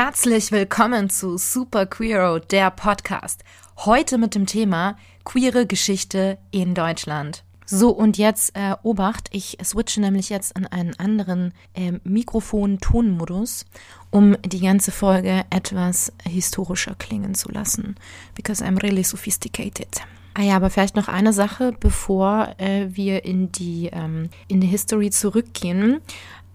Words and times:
Herzlich 0.00 0.52
willkommen 0.52 1.10
zu 1.10 1.38
Super 1.38 1.84
Queero, 1.84 2.38
der 2.38 2.70
Podcast. 2.70 3.42
Heute 3.78 4.16
mit 4.16 4.36
dem 4.36 4.46
Thema 4.46 4.96
queere 5.24 5.66
Geschichte 5.66 6.38
in 6.52 6.76
Deutschland. 6.76 7.42
So, 7.66 7.90
und 7.90 8.16
jetzt 8.16 8.54
äh, 8.54 8.76
Obacht, 8.84 9.28
ich 9.32 9.58
switche 9.64 10.00
nämlich 10.00 10.28
jetzt 10.28 10.56
in 10.56 10.68
einen 10.68 10.94
anderen 11.00 11.52
äh, 11.74 11.94
Mikrofon-Tonmodus, 12.04 13.66
um 14.12 14.36
die 14.42 14.60
ganze 14.60 14.92
Folge 14.92 15.44
etwas 15.50 16.12
historischer 16.22 16.94
klingen 16.94 17.34
zu 17.34 17.50
lassen. 17.50 17.96
Because 18.36 18.64
I'm 18.64 18.80
really 18.80 19.02
sophisticated. 19.02 20.00
Ah 20.34 20.42
ja, 20.42 20.54
aber 20.54 20.70
vielleicht 20.70 20.94
noch 20.94 21.08
eine 21.08 21.32
Sache, 21.32 21.72
bevor 21.80 22.54
äh, 22.58 22.86
wir 22.90 23.24
in 23.24 23.50
die, 23.50 23.90
ähm, 23.92 24.30
in 24.46 24.60
die 24.60 24.68
History 24.68 25.10
zurückgehen 25.10 26.00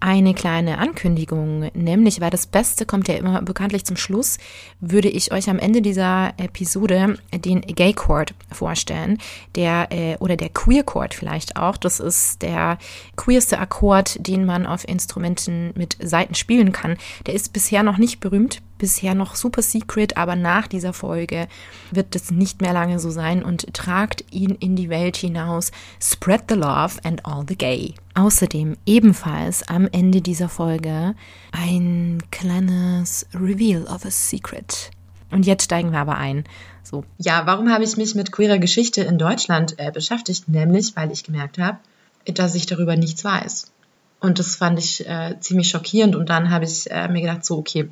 eine 0.04 0.34
kleine 0.34 0.76
Ankündigung, 0.76 1.70
nämlich, 1.72 2.20
weil 2.20 2.28
das 2.28 2.46
Beste 2.46 2.84
kommt 2.84 3.08
ja 3.08 3.14
immer 3.14 3.40
bekanntlich 3.40 3.86
zum 3.86 3.96
Schluss, 3.96 4.36
würde 4.78 5.08
ich 5.08 5.32
euch 5.32 5.48
am 5.48 5.58
Ende 5.58 5.80
dieser 5.80 6.34
Episode 6.36 7.16
den 7.32 7.62
Gay 7.62 7.94
Chord 7.94 8.34
vorstellen, 8.52 9.16
der 9.54 9.88
äh, 9.90 10.18
oder 10.18 10.36
der 10.36 10.50
Queer 10.50 10.82
Chord 10.82 11.14
vielleicht 11.14 11.56
auch. 11.56 11.78
Das 11.78 12.00
ist 12.00 12.42
der 12.42 12.76
queerste 13.16 13.58
Akkord, 13.58 14.18
den 14.28 14.44
man 14.44 14.66
auf 14.66 14.86
Instrumenten 14.86 15.72
mit 15.74 15.96
Saiten 16.02 16.34
spielen 16.34 16.72
kann. 16.72 16.98
Der 17.26 17.32
ist 17.32 17.54
bisher 17.54 17.82
noch 17.82 17.96
nicht 17.96 18.20
berühmt, 18.20 18.60
bisher 18.78 19.14
noch 19.14 19.34
super 19.34 19.62
secret, 19.62 20.16
aber 20.16 20.36
nach 20.36 20.66
dieser 20.66 20.92
Folge 20.92 21.48
wird 21.90 22.14
es 22.16 22.30
nicht 22.30 22.60
mehr 22.60 22.72
lange 22.72 22.98
so 22.98 23.10
sein 23.10 23.44
und 23.44 23.72
tragt 23.74 24.24
ihn 24.30 24.50
in 24.50 24.76
die 24.76 24.88
Welt 24.88 25.16
hinaus. 25.16 25.70
Spread 26.00 26.44
the 26.48 26.54
love 26.54 26.98
and 27.04 27.24
all 27.24 27.44
the 27.46 27.56
gay. 27.56 27.94
Außerdem 28.14 28.76
ebenfalls 28.86 29.66
am 29.68 29.88
Ende 29.90 30.20
dieser 30.20 30.48
Folge 30.48 31.14
ein 31.52 32.22
kleines 32.30 33.26
Reveal 33.34 33.84
of 33.84 34.04
a 34.04 34.10
Secret. 34.10 34.90
Und 35.30 35.46
jetzt 35.46 35.64
steigen 35.64 35.90
wir 35.90 35.98
aber 35.98 36.16
ein. 36.16 36.44
So. 36.84 37.04
Ja, 37.18 37.46
warum 37.46 37.70
habe 37.70 37.82
ich 37.82 37.96
mich 37.96 38.14
mit 38.14 38.30
queerer 38.30 38.58
Geschichte 38.58 39.02
in 39.02 39.18
Deutschland 39.18 39.78
äh, 39.78 39.90
beschäftigt? 39.90 40.48
Nämlich, 40.48 40.94
weil 40.94 41.10
ich 41.10 41.24
gemerkt 41.24 41.58
habe, 41.58 41.78
dass 42.26 42.54
ich 42.54 42.66
darüber 42.66 42.96
nichts 42.96 43.24
weiß. 43.24 43.72
Und 44.20 44.38
das 44.38 44.56
fand 44.56 44.78
ich 44.78 45.06
äh, 45.06 45.34
ziemlich 45.40 45.68
schockierend. 45.68 46.14
Und 46.14 46.28
dann 46.28 46.50
habe 46.50 46.64
ich 46.64 46.90
äh, 46.90 47.08
mir 47.08 47.20
gedacht, 47.20 47.44
so, 47.44 47.58
okay, 47.58 47.88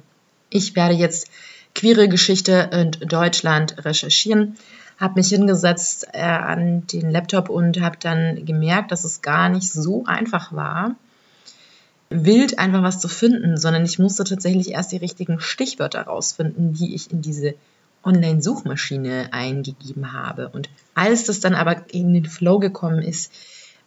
ich 0.52 0.76
werde 0.76 0.94
jetzt 0.94 1.28
queere 1.74 2.08
Geschichte 2.08 2.70
in 2.72 2.90
Deutschland 3.08 3.84
recherchieren, 3.84 4.56
habe 4.98 5.14
mich 5.16 5.28
hingesetzt 5.28 6.06
äh, 6.12 6.20
an 6.20 6.86
den 6.86 7.10
Laptop 7.10 7.48
und 7.48 7.80
habe 7.80 7.96
dann 7.98 8.44
gemerkt, 8.44 8.92
dass 8.92 9.04
es 9.04 9.22
gar 9.22 9.48
nicht 9.48 9.72
so 9.72 10.04
einfach 10.04 10.52
war, 10.52 10.96
wild 12.10 12.58
einfach 12.58 12.82
was 12.82 13.00
zu 13.00 13.08
finden, 13.08 13.56
sondern 13.56 13.84
ich 13.84 13.98
musste 13.98 14.24
tatsächlich 14.24 14.72
erst 14.72 14.92
die 14.92 14.98
richtigen 14.98 15.40
Stichwörter 15.40 16.02
rausfinden, 16.02 16.74
die 16.74 16.94
ich 16.94 17.10
in 17.10 17.22
diese 17.22 17.54
Online-Suchmaschine 18.04 19.28
eingegeben 19.32 20.12
habe. 20.12 20.48
Und 20.50 20.68
als 20.94 21.24
das 21.24 21.40
dann 21.40 21.54
aber 21.54 21.86
in 21.92 22.12
den 22.12 22.26
Flow 22.26 22.58
gekommen 22.58 23.00
ist, 23.00 23.32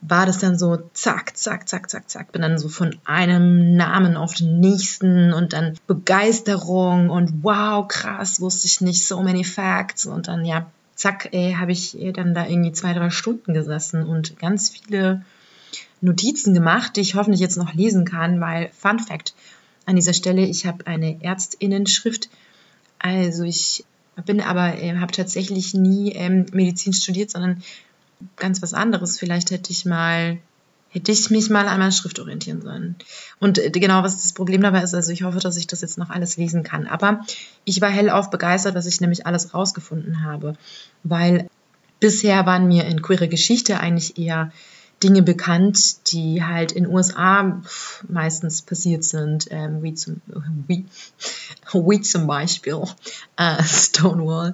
war 0.07 0.25
das 0.25 0.39
dann 0.39 0.57
so 0.57 0.77
zack, 0.93 1.37
zack, 1.37 1.67
zack, 1.67 1.89
zack, 1.89 2.09
zack. 2.09 2.31
Bin 2.31 2.41
dann 2.41 2.57
so 2.57 2.69
von 2.69 2.95
einem 3.05 3.75
Namen 3.75 4.17
auf 4.17 4.33
den 4.33 4.59
nächsten 4.59 5.33
und 5.33 5.53
dann 5.53 5.77
Begeisterung 5.87 7.09
und 7.09 7.43
wow, 7.43 7.87
krass, 7.87 8.41
wusste 8.41 8.67
ich 8.67 8.81
nicht, 8.81 9.05
so 9.05 9.21
many 9.21 9.43
facts. 9.43 10.05
Und 10.05 10.27
dann, 10.27 10.45
ja, 10.45 10.67
zack, 10.95 11.29
habe 11.33 11.71
ich 11.71 11.97
dann 12.13 12.33
da 12.33 12.47
irgendwie 12.47 12.71
zwei, 12.71 12.93
drei 12.93 13.09
Stunden 13.09 13.53
gesessen 13.53 14.03
und 14.03 14.39
ganz 14.39 14.69
viele 14.69 15.23
Notizen 16.01 16.53
gemacht, 16.53 16.95
die 16.95 17.01
ich 17.01 17.15
hoffentlich 17.15 17.41
jetzt 17.41 17.57
noch 17.57 17.73
lesen 17.73 18.05
kann, 18.05 18.39
weil 18.41 18.69
Fun 18.77 18.99
Fact 18.99 19.33
an 19.85 19.95
dieser 19.95 20.13
Stelle, 20.13 20.45
ich 20.45 20.65
habe 20.65 20.87
eine 20.87 21.23
Ärztinnenschrift. 21.23 22.29
Also 22.99 23.43
ich 23.43 23.85
bin 24.25 24.41
aber, 24.41 24.81
äh, 24.81 24.97
habe 24.97 25.11
tatsächlich 25.11 25.73
nie 25.73 26.13
ähm, 26.13 26.45
Medizin 26.53 26.93
studiert, 26.93 27.31
sondern 27.31 27.61
ganz 28.35 28.61
was 28.61 28.73
anderes. 28.73 29.19
Vielleicht 29.19 29.51
hätte 29.51 29.71
ich 29.71 29.85
mal, 29.85 30.37
hätte 30.89 31.11
ich 31.11 31.29
mich 31.29 31.49
mal 31.49 31.67
an 31.67 31.79
meiner 31.79 31.91
Schrift 31.91 32.19
orientieren 32.19 32.61
sollen. 32.61 32.95
Und 33.39 33.57
äh, 33.59 33.69
genau, 33.71 34.03
was 34.03 34.21
das 34.21 34.33
Problem 34.33 34.61
dabei 34.61 34.81
ist, 34.81 34.93
also 34.93 35.11
ich 35.11 35.23
hoffe, 35.23 35.39
dass 35.39 35.57
ich 35.57 35.67
das 35.67 35.81
jetzt 35.81 35.97
noch 35.97 36.09
alles 36.09 36.37
lesen 36.37 36.63
kann. 36.63 36.87
Aber 36.87 37.25
ich 37.63 37.81
war 37.81 37.89
hellauf 37.89 38.29
begeistert, 38.29 38.75
was 38.75 38.85
ich 38.85 39.01
nämlich 39.01 39.25
alles 39.25 39.53
rausgefunden 39.53 40.23
habe. 40.23 40.55
Weil 41.03 41.49
bisher 41.99 42.45
waren 42.45 42.67
mir 42.67 42.85
in 42.85 43.01
queere 43.01 43.27
Geschichte 43.27 43.79
eigentlich 43.79 44.17
eher 44.17 44.51
Dinge 45.03 45.21
bekannt, 45.21 46.11
die 46.11 46.43
halt 46.43 46.71
in 46.71 46.87
USA 46.87 47.61
meistens 48.07 48.61
passiert 48.61 49.03
sind, 49.03 49.47
ähm, 49.51 49.83
wie, 49.83 49.93
zum, 49.93 50.21
wie, 50.67 50.85
wie 51.73 52.01
zum 52.01 52.27
Beispiel 52.27 52.81
äh, 53.37 53.63
Stonewall. 53.63 54.53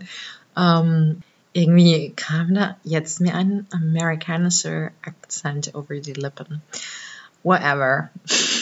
Ähm, 0.58 1.22
irgendwie 1.54 2.14
kam 2.16 2.54
da 2.54 2.78
jetzt 2.84 3.20
mir 3.20 3.36
ein 3.36 3.68
amerikanischer 3.72 4.92
Akzent 5.02 5.76
over 5.76 6.00
die 6.00 6.14
Lippen. 6.14 6.62
Whatever. 7.44 8.10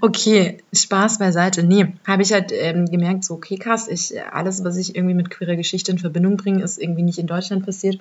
Okay, 0.00 0.58
Spaß 0.72 1.18
beiseite. 1.18 1.62
Nee, 1.62 1.94
habe 2.04 2.22
ich 2.22 2.32
halt 2.32 2.50
ähm, 2.52 2.86
gemerkt, 2.86 3.24
so, 3.24 3.34
okay, 3.34 3.56
krass, 3.56 3.86
ich, 3.86 4.12
alles, 4.32 4.64
was 4.64 4.76
ich 4.76 4.96
irgendwie 4.96 5.14
mit 5.14 5.30
queerer 5.30 5.54
Geschichte 5.54 5.92
in 5.92 5.98
Verbindung 5.98 6.36
bringe, 6.36 6.64
ist 6.64 6.78
irgendwie 6.78 7.02
nicht 7.02 7.18
in 7.18 7.28
Deutschland 7.28 7.64
passiert. 7.64 8.00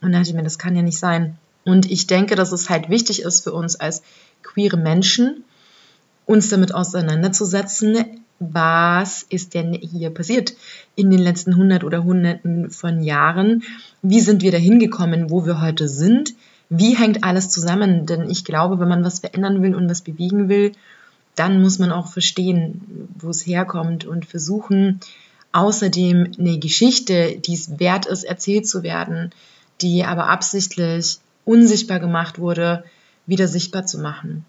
Und 0.00 0.12
da 0.12 0.18
dachte 0.18 0.30
ich 0.30 0.36
mir, 0.36 0.44
das 0.44 0.58
kann 0.58 0.76
ja 0.76 0.82
nicht 0.82 0.98
sein. 0.98 1.36
Und 1.64 1.90
ich 1.90 2.06
denke, 2.06 2.36
dass 2.36 2.52
es 2.52 2.70
halt 2.70 2.88
wichtig 2.88 3.22
ist 3.22 3.42
für 3.42 3.52
uns 3.52 3.74
als 3.76 4.02
queere 4.42 4.76
Menschen, 4.76 5.44
uns 6.26 6.48
damit 6.48 6.74
auseinanderzusetzen, 6.74 8.22
was 8.40 9.22
ist 9.28 9.52
denn 9.52 9.74
hier 9.74 10.10
passiert 10.10 10.54
in 10.96 11.10
den 11.10 11.20
letzten 11.20 11.56
hundert 11.56 11.84
oder 11.84 12.02
hunderten 12.02 12.70
von 12.70 13.02
Jahren? 13.02 13.62
Wie 14.00 14.20
sind 14.20 14.42
wir 14.42 14.50
dahin 14.50 14.78
gekommen, 14.78 15.30
wo 15.30 15.44
wir 15.44 15.60
heute 15.60 15.88
sind? 15.88 16.34
Wie 16.70 16.96
hängt 16.96 17.22
alles 17.22 17.50
zusammen? 17.50 18.06
Denn 18.06 18.30
ich 18.30 18.44
glaube, 18.44 18.80
wenn 18.80 18.88
man 18.88 19.04
was 19.04 19.20
verändern 19.20 19.62
will 19.62 19.74
und 19.74 19.90
was 19.90 20.00
bewegen 20.00 20.48
will, 20.48 20.72
dann 21.36 21.60
muss 21.60 21.78
man 21.78 21.92
auch 21.92 22.08
verstehen, 22.08 23.08
wo 23.18 23.28
es 23.28 23.46
herkommt 23.46 24.06
und 24.06 24.24
versuchen, 24.24 25.00
außerdem 25.52 26.32
eine 26.38 26.58
Geschichte, 26.58 27.38
die 27.44 27.54
es 27.54 27.78
wert 27.78 28.06
ist, 28.06 28.24
erzählt 28.24 28.66
zu 28.66 28.82
werden, 28.82 29.32
die 29.82 30.04
aber 30.04 30.28
absichtlich 30.28 31.18
unsichtbar 31.44 32.00
gemacht 32.00 32.38
wurde, 32.38 32.84
wieder 33.26 33.48
sichtbar 33.48 33.84
zu 33.84 33.98
machen. 33.98 34.46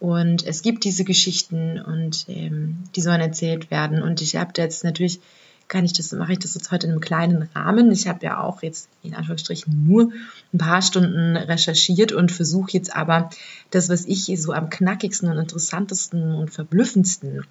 Und 0.00 0.46
es 0.46 0.62
gibt 0.62 0.84
diese 0.84 1.04
Geschichten 1.04 1.80
und 1.80 2.26
ähm, 2.28 2.84
die 2.94 3.00
sollen 3.00 3.20
erzählt 3.20 3.70
werden. 3.70 4.02
Und 4.02 4.22
ich 4.22 4.36
habe 4.36 4.52
jetzt 4.56 4.84
natürlich, 4.84 5.20
kann 5.66 5.84
ich 5.84 5.92
das, 5.92 6.12
mache 6.12 6.32
ich 6.32 6.38
das 6.38 6.54
jetzt 6.54 6.70
heute 6.70 6.86
in 6.86 6.92
einem 6.92 7.00
kleinen 7.00 7.48
Rahmen. 7.54 7.90
Ich 7.90 8.06
habe 8.06 8.24
ja 8.24 8.40
auch 8.40 8.62
jetzt 8.62 8.88
in 9.02 9.14
Anführungsstrichen 9.14 9.86
nur 9.86 10.12
ein 10.52 10.58
paar 10.58 10.82
Stunden 10.82 11.36
recherchiert 11.36 12.12
und 12.12 12.30
versuche 12.30 12.72
jetzt 12.72 12.94
aber 12.94 13.30
das, 13.70 13.88
was 13.88 14.06
ich 14.06 14.30
so 14.40 14.52
am 14.52 14.70
knackigsten 14.70 15.28
und 15.30 15.38
interessantesten 15.38 16.32
und 16.32 16.50
verblüffendsten 16.50 17.44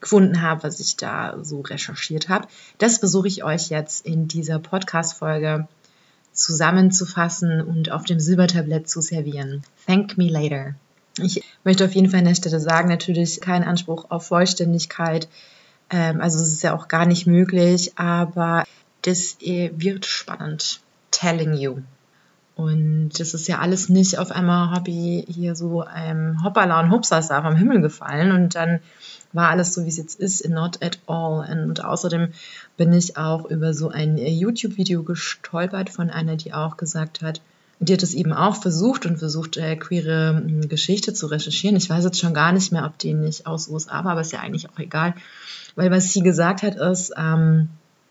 gefunden 0.00 0.42
habe, 0.42 0.64
was 0.64 0.80
ich 0.80 0.96
da 0.96 1.38
so 1.42 1.62
recherchiert 1.62 2.28
habe, 2.28 2.46
das 2.76 2.98
versuche 2.98 3.28
ich 3.28 3.44
euch 3.44 3.70
jetzt 3.70 4.06
in 4.06 4.28
dieser 4.28 4.58
Podcast-Folge 4.58 5.66
zusammenzufassen 6.32 7.60
und 7.62 7.90
auf 7.90 8.04
dem 8.04 8.20
Silbertablett 8.20 8.88
zu 8.88 9.00
servieren. 9.00 9.62
Thank 9.86 10.16
me 10.18 10.28
later. 10.28 10.76
Ich 11.18 11.42
möchte 11.64 11.84
auf 11.84 11.94
jeden 11.94 12.10
Fall 12.10 12.20
an 12.20 12.26
der 12.26 12.34
Stelle 12.34 12.60
sagen, 12.60 12.88
natürlich 12.88 13.40
kein 13.40 13.64
Anspruch 13.64 14.06
auf 14.10 14.26
Vollständigkeit. 14.26 15.28
Ähm, 15.90 16.20
also 16.20 16.38
es 16.38 16.52
ist 16.52 16.62
ja 16.62 16.74
auch 16.74 16.88
gar 16.88 17.06
nicht 17.06 17.26
möglich, 17.26 17.92
aber 17.96 18.64
das 19.02 19.36
äh, 19.40 19.70
wird 19.74 20.06
spannend. 20.06 20.80
Telling 21.10 21.54
you. 21.54 21.78
Und 22.54 23.10
das 23.20 23.34
ist 23.34 23.46
ja 23.46 23.60
alles 23.60 23.88
nicht 23.88 24.18
auf 24.18 24.32
einmal 24.32 24.74
Hobby 24.74 25.24
hier 25.28 25.54
so 25.54 25.84
ähm, 25.96 26.42
Hoppala 26.42 26.80
und 26.80 26.90
Hupsasa 26.90 27.40
vom 27.40 27.54
Himmel 27.54 27.80
gefallen 27.80 28.32
und 28.32 28.56
dann 28.56 28.80
war 29.32 29.50
alles 29.50 29.74
so, 29.74 29.84
wie 29.84 29.88
es 29.88 29.96
jetzt 29.96 30.18
ist, 30.18 30.48
not 30.48 30.82
at 30.82 30.98
all. 31.06 31.48
Und 31.62 31.84
außerdem 31.84 32.32
bin 32.76 32.92
ich 32.92 33.16
auch 33.16 33.44
über 33.48 33.74
so 33.74 33.90
ein 33.90 34.18
äh, 34.18 34.30
YouTube-Video 34.30 35.04
gestolpert 35.04 35.90
von 35.90 36.10
einer, 36.10 36.36
die 36.36 36.52
auch 36.52 36.76
gesagt 36.76 37.22
hat, 37.22 37.40
die 37.80 37.92
hat 37.92 38.02
es 38.02 38.14
eben 38.14 38.32
auch 38.32 38.60
versucht 38.60 39.06
und 39.06 39.18
versucht, 39.18 39.56
äh, 39.56 39.76
queere 39.76 40.42
äh, 40.46 40.66
Geschichte 40.66 41.14
zu 41.14 41.26
recherchieren. 41.26 41.76
Ich 41.76 41.88
weiß 41.88 42.04
jetzt 42.04 42.18
schon 42.18 42.34
gar 42.34 42.52
nicht 42.52 42.72
mehr, 42.72 42.84
ob 42.84 42.98
die 42.98 43.14
nicht 43.14 43.46
aus 43.46 43.68
USA 43.68 44.04
war, 44.04 44.12
aber 44.12 44.20
ist 44.20 44.32
ja 44.32 44.40
eigentlich 44.40 44.68
auch 44.68 44.78
egal. 44.78 45.14
Weil 45.76 45.90
was 45.90 46.12
sie 46.12 46.22
gesagt 46.22 46.62
hat, 46.62 46.76
ist, 46.76 47.12
ähm, 47.16 47.68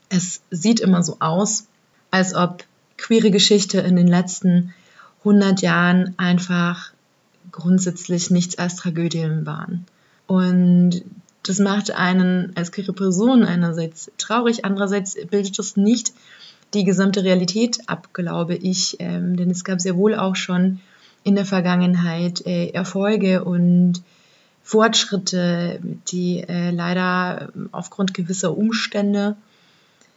es 0.10 0.42
sieht 0.52 0.80
immer 0.80 1.04
so 1.04 1.18
aus, 1.20 1.66
als 2.12 2.34
ob 2.34 2.64
queere 2.98 3.30
Geschichte 3.30 3.80
in 3.80 3.96
den 3.96 4.08
letzten 4.08 4.74
100 5.20 5.62
Jahren 5.62 6.14
einfach 6.18 6.92
grundsätzlich 7.52 8.32
nichts 8.32 8.58
als 8.58 8.78
Tragödien 8.78 9.46
waren. 9.46 9.86
Und 10.28 11.04
das 11.44 11.60
macht 11.60 11.92
einen 11.92 12.54
als 12.56 12.72
queere 12.72 12.94
Person 12.94 13.44
einerseits 13.44 14.12
traurig, 14.18 14.64
andererseits 14.64 15.16
bildet 15.30 15.60
das 15.60 15.76
nicht 15.76 16.14
die 16.74 16.84
gesamte 16.84 17.24
Realität 17.24 17.80
ab, 17.88 18.10
glaube 18.14 18.56
ich. 18.56 18.98
Ähm, 19.00 19.36
denn 19.38 19.50
es 19.50 19.64
gab 19.64 19.80
sehr 19.82 19.96
wohl 19.96 20.16
auch 20.16 20.36
schon 20.36 20.80
in 21.24 21.36
der 21.36 21.46
Vergangenheit 21.46 22.46
äh, 22.46 22.70
Erfolge 22.70 23.44
und 23.44 24.02
Fortschritte, 24.64 25.80
die 26.10 26.40
äh, 26.40 26.72
leider 26.72 27.50
aufgrund 27.72 28.14
gewisser 28.14 28.58
Umstände 28.58 29.38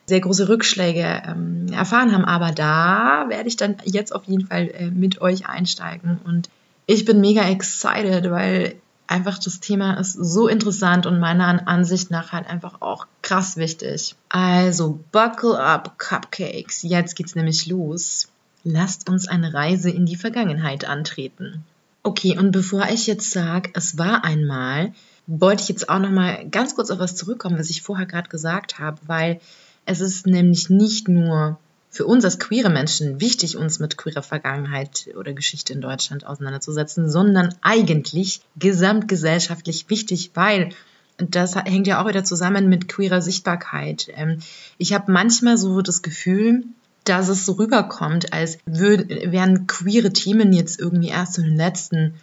sehr 0.07 0.21
große 0.21 0.49
Rückschläge 0.49 1.23
ähm, 1.27 1.67
erfahren 1.73 2.13
haben. 2.13 2.25
Aber 2.25 2.51
da 2.51 3.27
werde 3.29 3.49
ich 3.49 3.57
dann 3.57 3.77
jetzt 3.85 4.15
auf 4.15 4.25
jeden 4.25 4.47
Fall 4.47 4.69
äh, 4.69 4.91
mit 4.91 5.21
euch 5.21 5.47
einsteigen. 5.47 6.19
Und 6.25 6.51
ich 6.87 7.05
bin 7.05 7.21
mega 7.21 7.49
excited, 7.49 8.29
weil 8.31 8.75
einfach 9.11 9.39
das 9.39 9.61
Thema 9.61 9.95
ist 9.95 10.13
so 10.13 10.49
interessant 10.49 11.07
und 11.07 11.19
meiner 11.19 11.67
Ansicht 11.67 12.11
nach 12.11 12.33
halt 12.33 12.49
einfach 12.49 12.81
auch 12.81 13.07
krass 13.23 13.57
wichtig. 13.57 14.15
Also, 14.29 15.01
buckle 15.13 15.59
up, 15.59 15.99
Cupcakes. 15.99 16.83
Jetzt 16.83 17.17
geht's 17.17 17.35
nämlich 17.35 17.67
los. 17.67 18.29
Lasst 18.63 19.09
uns 19.09 19.27
eine 19.27 19.53
Reise 19.53 19.91
in 19.91 20.07
die 20.07 20.17
Vergangenheit 20.17 20.85
antreten. 20.85 21.65
Okay, 22.03 22.39
und 22.39 22.53
bevor 22.53 22.89
ich 22.89 23.07
jetzt 23.07 23.31
sage, 23.31 23.71
es 23.75 23.99
war 23.99 24.25
einmal, 24.25 24.93
wollte 25.27 25.63
ich 25.63 25.69
jetzt 25.69 25.89
auch 25.89 25.99
noch 25.99 26.11
mal 26.11 26.49
ganz 26.49 26.75
kurz 26.75 26.91
auf 26.91 26.99
was 26.99 27.17
zurückkommen, 27.17 27.59
was 27.59 27.71
ich 27.71 27.83
vorher 27.83 28.07
gerade 28.07 28.31
gesagt 28.31 28.79
habe, 28.79 28.99
weil 29.07 29.41
es 29.87 30.01
ist 30.01 30.27
nämlich 30.27 30.71
nicht 30.71 31.09
nur 31.09 31.59
für 31.91 32.07
uns 32.07 32.25
als 32.25 32.39
queere 32.39 32.71
Menschen 32.71 33.21
wichtig, 33.21 33.57
uns 33.57 33.81
mit 33.81 33.97
queerer 33.97 34.23
Vergangenheit 34.23 35.11
oder 35.19 35.33
Geschichte 35.33 35.73
in 35.73 35.81
Deutschland 35.81 36.25
auseinanderzusetzen, 36.25 37.11
sondern 37.11 37.55
eigentlich 37.63 38.41
gesamtgesellschaftlich 38.57 39.91
wichtig, 39.91 40.31
weil 40.35 40.71
das 41.19 41.57
hängt 41.57 41.89
ja 41.89 42.03
auch 42.03 42.09
wieder 42.09 42.25
zusammen 42.25 42.69
mit 42.69 42.89
queerer 42.89 43.21
Sichtbarkeit. 43.21 44.09
Ähm, 44.15 44.39
ich 44.79 44.95
habe 44.95 45.13
manchmal 45.13 45.59
so 45.59 45.83
das 45.83 46.01
Gefühl, 46.01 46.65
dass 47.05 47.29
es 47.29 47.45
so 47.45 47.53
rüberkommt, 47.53 48.33
als 48.33 48.59
wären 48.67 49.67
queere 49.67 50.13
Themen 50.13 50.53
jetzt 50.53 50.79
irgendwie 50.79 51.09
erst 51.09 51.39
in 51.39 51.45
den 51.45 51.57
letzten 51.57 52.15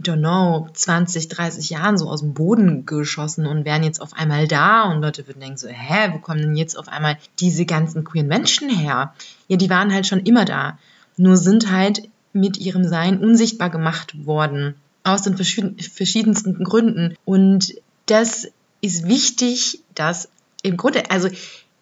I 0.00 0.02
don't 0.02 0.20
know, 0.20 0.66
20, 0.72 1.28
30 1.28 1.68
Jahren 1.68 1.98
so 1.98 2.08
aus 2.08 2.20
dem 2.20 2.32
Boden 2.32 2.86
geschossen 2.86 3.46
und 3.46 3.66
wären 3.66 3.82
jetzt 3.82 4.00
auf 4.00 4.14
einmal 4.14 4.48
da 4.48 4.90
und 4.90 5.02
Leute 5.02 5.26
würden 5.26 5.40
denken 5.40 5.58
so, 5.58 5.68
hä, 5.68 6.08
wo 6.12 6.18
kommen 6.18 6.40
denn 6.40 6.56
jetzt 6.56 6.78
auf 6.78 6.88
einmal 6.88 7.18
diese 7.38 7.66
ganzen 7.66 8.02
queeren 8.02 8.26
Menschen 8.26 8.70
her? 8.70 9.12
Ja, 9.48 9.56
die 9.58 9.68
waren 9.68 9.92
halt 9.92 10.06
schon 10.06 10.20
immer 10.20 10.46
da, 10.46 10.78
nur 11.18 11.36
sind 11.36 11.70
halt 11.70 12.08
mit 12.32 12.56
ihrem 12.56 12.84
Sein 12.84 13.22
unsichtbar 13.22 13.68
gemacht 13.68 14.24
worden, 14.24 14.74
aus 15.04 15.20
den 15.22 15.36
verschiedensten 15.36 16.64
Gründen. 16.64 17.14
Und 17.26 17.74
das 18.06 18.48
ist 18.80 19.06
wichtig, 19.06 19.80
dass 19.94 20.30
im 20.62 20.78
Grunde, 20.78 21.10
also 21.10 21.28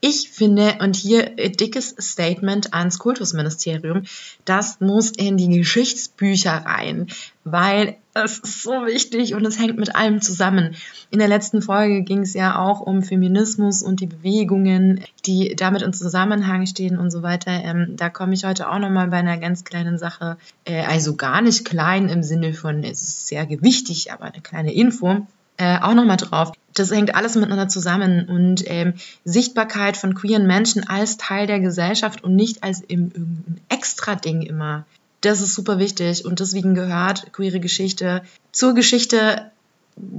ich 0.00 0.30
finde, 0.30 0.76
und 0.80 0.94
hier 0.94 1.34
dickes 1.34 1.94
Statement 2.00 2.72
ans 2.72 3.00
Kultusministerium, 3.00 4.04
das 4.44 4.78
muss 4.80 5.10
in 5.10 5.36
die 5.36 5.48
Geschichtsbücher 5.48 6.52
rein, 6.52 7.08
weil 7.42 7.96
es 8.24 8.38
ist 8.38 8.62
so 8.62 8.86
wichtig 8.86 9.34
und 9.34 9.44
es 9.44 9.58
hängt 9.58 9.78
mit 9.78 9.94
allem 9.94 10.20
zusammen. 10.20 10.74
In 11.10 11.18
der 11.18 11.28
letzten 11.28 11.62
Folge 11.62 12.02
ging 12.02 12.20
es 12.20 12.34
ja 12.34 12.58
auch 12.58 12.80
um 12.80 13.02
Feminismus 13.02 13.82
und 13.82 14.00
die 14.00 14.06
Bewegungen, 14.06 15.04
die 15.26 15.54
damit 15.56 15.82
in 15.82 15.92
Zusammenhang 15.92 16.66
stehen 16.66 16.98
und 16.98 17.10
so 17.10 17.22
weiter. 17.22 17.50
Ähm, 17.50 17.94
da 17.96 18.08
komme 18.10 18.34
ich 18.34 18.44
heute 18.44 18.70
auch 18.70 18.78
nochmal 18.78 19.08
bei 19.08 19.18
einer 19.18 19.38
ganz 19.38 19.64
kleinen 19.64 19.98
Sache, 19.98 20.36
äh, 20.64 20.84
also 20.84 21.16
gar 21.16 21.40
nicht 21.40 21.64
klein 21.64 22.08
im 22.08 22.22
Sinne 22.22 22.54
von, 22.54 22.84
es 22.84 23.02
ist 23.02 23.26
sehr 23.28 23.46
gewichtig, 23.46 24.12
aber 24.12 24.24
eine 24.24 24.42
kleine 24.42 24.72
Info 24.72 25.26
äh, 25.58 25.78
auch 25.80 25.94
nochmal 25.94 26.16
drauf. 26.16 26.52
Das 26.74 26.92
hängt 26.92 27.14
alles 27.14 27.34
miteinander 27.34 27.68
zusammen 27.68 28.28
und 28.28 28.62
ähm, 28.66 28.94
Sichtbarkeit 29.24 29.96
von 29.96 30.14
queeren 30.14 30.46
Menschen 30.46 30.88
als 30.88 31.16
Teil 31.16 31.46
der 31.46 31.60
Gesellschaft 31.60 32.22
und 32.22 32.36
nicht 32.36 32.62
als 32.62 32.80
im, 32.80 33.10
irgendein 33.12 33.60
Extra-Ding 33.68 34.42
immer. 34.42 34.86
Das 35.20 35.40
ist 35.40 35.54
super 35.54 35.78
wichtig 35.78 36.24
und 36.24 36.40
deswegen 36.40 36.74
gehört 36.74 37.32
queere 37.32 37.60
Geschichte 37.60 38.22
zur 38.52 38.74
Geschichte 38.74 39.50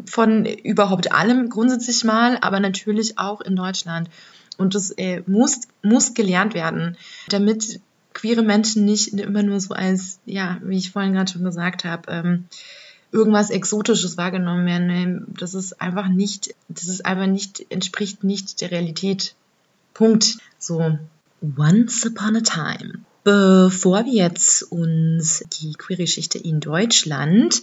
von 0.05 0.45
überhaupt 0.45 1.11
allem 1.13 1.49
grundsätzlich 1.49 2.03
mal, 2.03 2.37
aber 2.41 2.59
natürlich 2.59 3.17
auch 3.17 3.41
in 3.41 3.55
Deutschland. 3.55 4.09
Und 4.57 4.75
das 4.75 4.91
äh, 4.91 5.23
muss, 5.25 5.61
muss 5.81 6.13
gelernt 6.13 6.53
werden, 6.53 6.97
damit 7.29 7.79
queere 8.13 8.41
Menschen 8.41 8.83
nicht 8.83 9.13
immer 9.13 9.43
nur 9.43 9.61
so 9.61 9.73
als, 9.73 10.19
ja, 10.25 10.57
wie 10.63 10.77
ich 10.77 10.91
vorhin 10.91 11.13
gerade 11.13 11.31
schon 11.31 11.45
gesagt 11.45 11.85
habe, 11.85 12.11
ähm, 12.11 12.45
irgendwas 13.11 13.49
Exotisches 13.49 14.17
wahrgenommen 14.17 14.65
werden. 14.65 15.33
Das 15.39 15.53
ist 15.53 15.81
einfach 15.81 16.09
nicht, 16.09 16.53
das 16.67 16.87
ist 16.87 17.05
einfach 17.05 17.27
nicht, 17.27 17.65
entspricht 17.69 18.23
nicht 18.23 18.59
der 18.61 18.71
Realität. 18.71 19.35
Punkt. 19.93 20.37
So, 20.57 20.99
once 21.57 22.05
upon 22.05 22.35
a 22.35 22.41
time. 22.41 23.05
Bevor 23.23 24.05
wir 24.05 24.13
jetzt 24.13 24.63
uns 24.63 25.43
die 25.59 25.73
Queer-Geschichte 25.73 26.37
in 26.37 26.59
Deutschland 26.59 27.61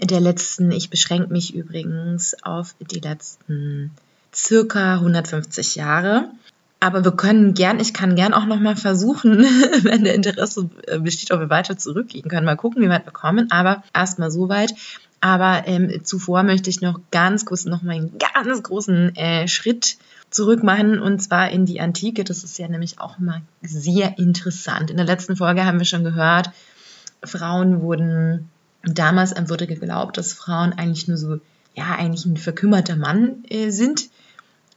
der 0.00 0.20
letzten, 0.20 0.70
ich 0.70 0.90
beschränke 0.90 1.32
mich 1.32 1.54
übrigens 1.54 2.34
auf 2.42 2.74
die 2.90 3.00
letzten 3.00 3.90
circa 4.34 4.94
150 4.94 5.76
Jahre, 5.76 6.30
aber 6.84 7.02
wir 7.02 7.12
können 7.12 7.54
gern, 7.54 7.80
ich 7.80 7.94
kann 7.94 8.14
gern 8.14 8.34
auch 8.34 8.44
nochmal 8.44 8.76
versuchen, 8.76 9.38
wenn 9.84 10.04
der 10.04 10.14
Interesse 10.14 10.68
besteht, 11.00 11.30
ob 11.30 11.40
wir 11.40 11.48
weiter 11.48 11.78
zurückgehen 11.78 12.28
können. 12.28 12.44
Mal 12.44 12.56
gucken, 12.56 12.82
wie 12.82 12.90
weit 12.90 13.06
wir 13.06 13.12
kommen. 13.12 13.50
Aber 13.50 13.82
erstmal 13.94 14.30
so 14.30 14.50
weit. 14.50 14.74
Aber 15.24 15.66
ähm, 15.66 16.04
zuvor 16.04 16.42
möchte 16.42 16.68
ich 16.68 16.82
noch 16.82 17.00
ganz 17.10 17.46
kurz 17.46 17.64
nochmal 17.64 17.96
einen 17.96 18.18
ganz 18.18 18.62
großen 18.62 19.16
äh, 19.16 19.48
Schritt 19.48 19.96
zurück 20.28 20.62
machen 20.62 20.98
und 20.98 21.18
zwar 21.22 21.48
in 21.48 21.64
die 21.64 21.80
Antike. 21.80 22.24
Das 22.24 22.44
ist 22.44 22.58
ja 22.58 22.68
nämlich 22.68 23.00
auch 23.00 23.18
mal 23.18 23.40
sehr 23.62 24.18
interessant. 24.18 24.90
In 24.90 24.98
der 24.98 25.06
letzten 25.06 25.34
Folge 25.34 25.64
haben 25.64 25.78
wir 25.78 25.86
schon 25.86 26.04
gehört, 26.04 26.50
Frauen 27.22 27.80
wurden, 27.80 28.50
damals 28.82 29.32
wurde 29.48 29.66
geglaubt, 29.66 30.18
dass 30.18 30.34
Frauen 30.34 30.74
eigentlich 30.74 31.08
nur 31.08 31.16
so, 31.16 31.40
ja, 31.74 31.94
eigentlich 31.96 32.26
ein 32.26 32.36
verkümmerter 32.36 32.96
Mann 32.96 33.44
äh, 33.48 33.70
sind 33.70 34.10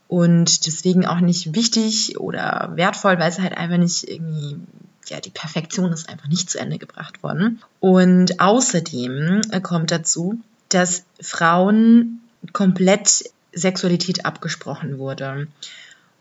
und 0.06 0.66
deswegen 0.66 1.04
auch 1.04 1.20
nicht 1.20 1.54
wichtig 1.54 2.18
oder 2.18 2.72
wertvoll, 2.74 3.18
weil 3.18 3.28
es 3.28 3.38
halt 3.38 3.54
einfach 3.54 3.76
nicht 3.76 4.08
irgendwie, 4.08 4.56
ja, 5.10 5.20
die 5.20 5.30
Perfektion 5.30 5.92
ist 5.92 6.08
einfach 6.08 6.28
nicht 6.28 6.50
zu 6.50 6.58
Ende 6.58 6.78
gebracht 6.78 7.22
worden. 7.22 7.60
Und 7.80 8.40
außerdem 8.40 9.42
äh, 9.50 9.60
kommt 9.60 9.90
dazu, 9.90 10.40
dass 10.68 11.04
Frauen 11.20 12.20
komplett 12.52 13.24
Sexualität 13.52 14.24
abgesprochen 14.24 14.98
wurde 14.98 15.48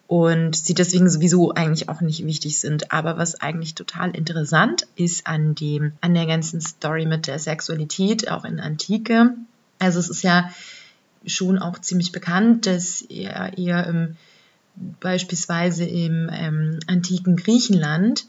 und 0.07 0.55
sie 0.55 0.73
deswegen 0.73 1.09
sowieso 1.09 1.53
eigentlich 1.53 1.89
auch 1.89 1.99
nicht 1.99 2.25
wichtig 2.25 2.59
sind. 2.59 2.91
Aber 2.93 3.17
was 3.17 3.41
eigentlich 3.41 3.75
total 3.75 4.11
interessant 4.11 4.87
ist 4.95 5.27
an 5.27 5.53
dem, 5.53 5.91
an 5.99 6.13
der 6.13 6.25
ganzen 6.25 6.61
Story 6.61 7.05
mit 7.05 7.27
der 7.27 7.39
Sexualität, 7.39 8.31
auch 8.31 8.45
in 8.45 8.59
Antike. 8.59 9.35
Also 9.79 9.99
es 9.99 10.09
ist 10.09 10.23
ja 10.23 10.49
schon 11.25 11.59
auch 11.59 11.79
ziemlich 11.79 12.13
bekannt, 12.13 12.65
dass 12.65 13.01
er 13.01 13.57
eher 13.57 13.85
im, 13.85 14.15
beispielsweise 15.01 15.83
im 15.83 16.29
ähm, 16.31 16.79
antiken 16.87 17.35
Griechenland 17.35 18.25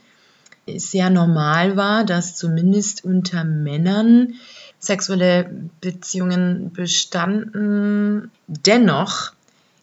sehr 0.76 1.10
normal 1.10 1.76
war, 1.76 2.04
dass 2.04 2.36
zumindest 2.36 3.04
unter 3.04 3.44
Männern 3.44 4.34
sexuelle 4.78 5.50
Beziehungen 5.80 6.72
bestanden. 6.72 8.30
Dennoch 8.46 9.32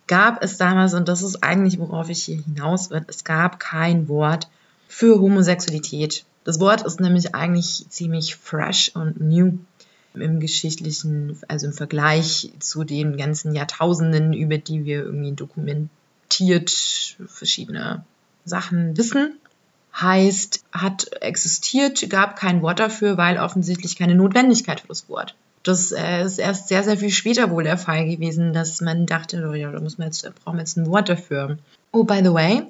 gab 0.07 0.43
es 0.43 0.57
damals, 0.57 0.93
und 0.93 1.07
das 1.07 1.21
ist 1.21 1.43
eigentlich, 1.43 1.79
worauf 1.79 2.09
ich 2.09 2.23
hier 2.23 2.41
hinaus 2.41 2.89
will, 2.89 3.03
es 3.07 3.23
gab 3.23 3.59
kein 3.59 4.07
Wort 4.07 4.47
für 4.87 5.19
Homosexualität. 5.19 6.25
Das 6.43 6.59
Wort 6.59 6.83
ist 6.85 6.99
nämlich 6.99 7.33
eigentlich 7.33 7.85
ziemlich 7.89 8.35
fresh 8.35 8.91
und 8.93 9.19
new 9.19 9.57
im 10.13 10.39
geschichtlichen, 10.39 11.37
also 11.47 11.67
im 11.67 11.73
Vergleich 11.73 12.51
zu 12.59 12.83
den 12.83 13.17
ganzen 13.17 13.53
Jahrtausenden, 13.53 14.33
über 14.33 14.57
die 14.57 14.85
wir 14.85 15.03
irgendwie 15.03 15.33
dokumentiert 15.33 16.69
verschiedene 17.27 18.05
Sachen 18.45 18.95
wissen. 18.95 19.37
Heißt, 19.99 20.63
hat 20.73 21.09
existiert, 21.21 22.09
gab 22.09 22.35
kein 22.35 22.61
Wort 22.61 22.79
dafür, 22.79 23.17
weil 23.17 23.37
offensichtlich 23.37 23.95
keine 23.95 24.15
Notwendigkeit 24.15 24.81
für 24.81 24.89
das 24.89 25.07
Wort. 25.07 25.35
Das 25.63 25.91
äh, 25.91 26.23
ist 26.23 26.37
erst 26.37 26.67
sehr, 26.67 26.83
sehr 26.83 26.97
viel 26.97 27.09
später 27.09 27.49
wohl 27.49 27.63
der 27.63 27.77
Fall 27.77 28.05
gewesen, 28.07 28.53
dass 28.53 28.81
man 28.81 29.05
dachte, 29.05 29.47
oh 29.49 29.53
ja, 29.53 29.71
da 29.71 29.79
muss 29.79 29.97
man 29.97 30.07
jetzt, 30.07 30.23
da 30.23 30.29
brauchen 30.29 30.57
wir 30.57 30.61
jetzt 30.61 30.77
ein 30.77 30.87
Wort 30.87 31.09
dafür. 31.09 31.57
Oh, 31.91 32.03
by 32.03 32.19
the 32.23 32.33
way, 32.33 32.63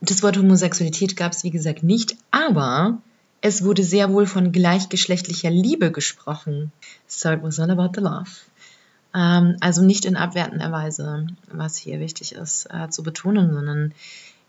das 0.00 0.22
Wort 0.22 0.36
Homosexualität 0.36 1.16
gab 1.16 1.32
es 1.32 1.44
wie 1.44 1.50
gesagt 1.50 1.82
nicht, 1.82 2.16
aber 2.30 2.98
es 3.40 3.64
wurde 3.64 3.82
sehr 3.82 4.12
wohl 4.12 4.26
von 4.26 4.52
gleichgeschlechtlicher 4.52 5.50
Liebe 5.50 5.90
gesprochen. 5.90 6.72
So 7.06 7.30
it 7.30 7.42
was 7.42 7.60
all 7.60 7.70
about 7.70 7.92
the 7.94 8.00
love. 8.00 8.30
Ähm, 9.14 9.56
also 9.60 9.82
nicht 9.82 10.04
in 10.04 10.16
abwertender 10.16 10.70
Weise, 10.70 11.26
was 11.50 11.76
hier 11.76 12.00
wichtig 12.00 12.32
ist 12.32 12.66
äh, 12.70 12.90
zu 12.90 13.02
betonen, 13.02 13.52
sondern 13.52 13.94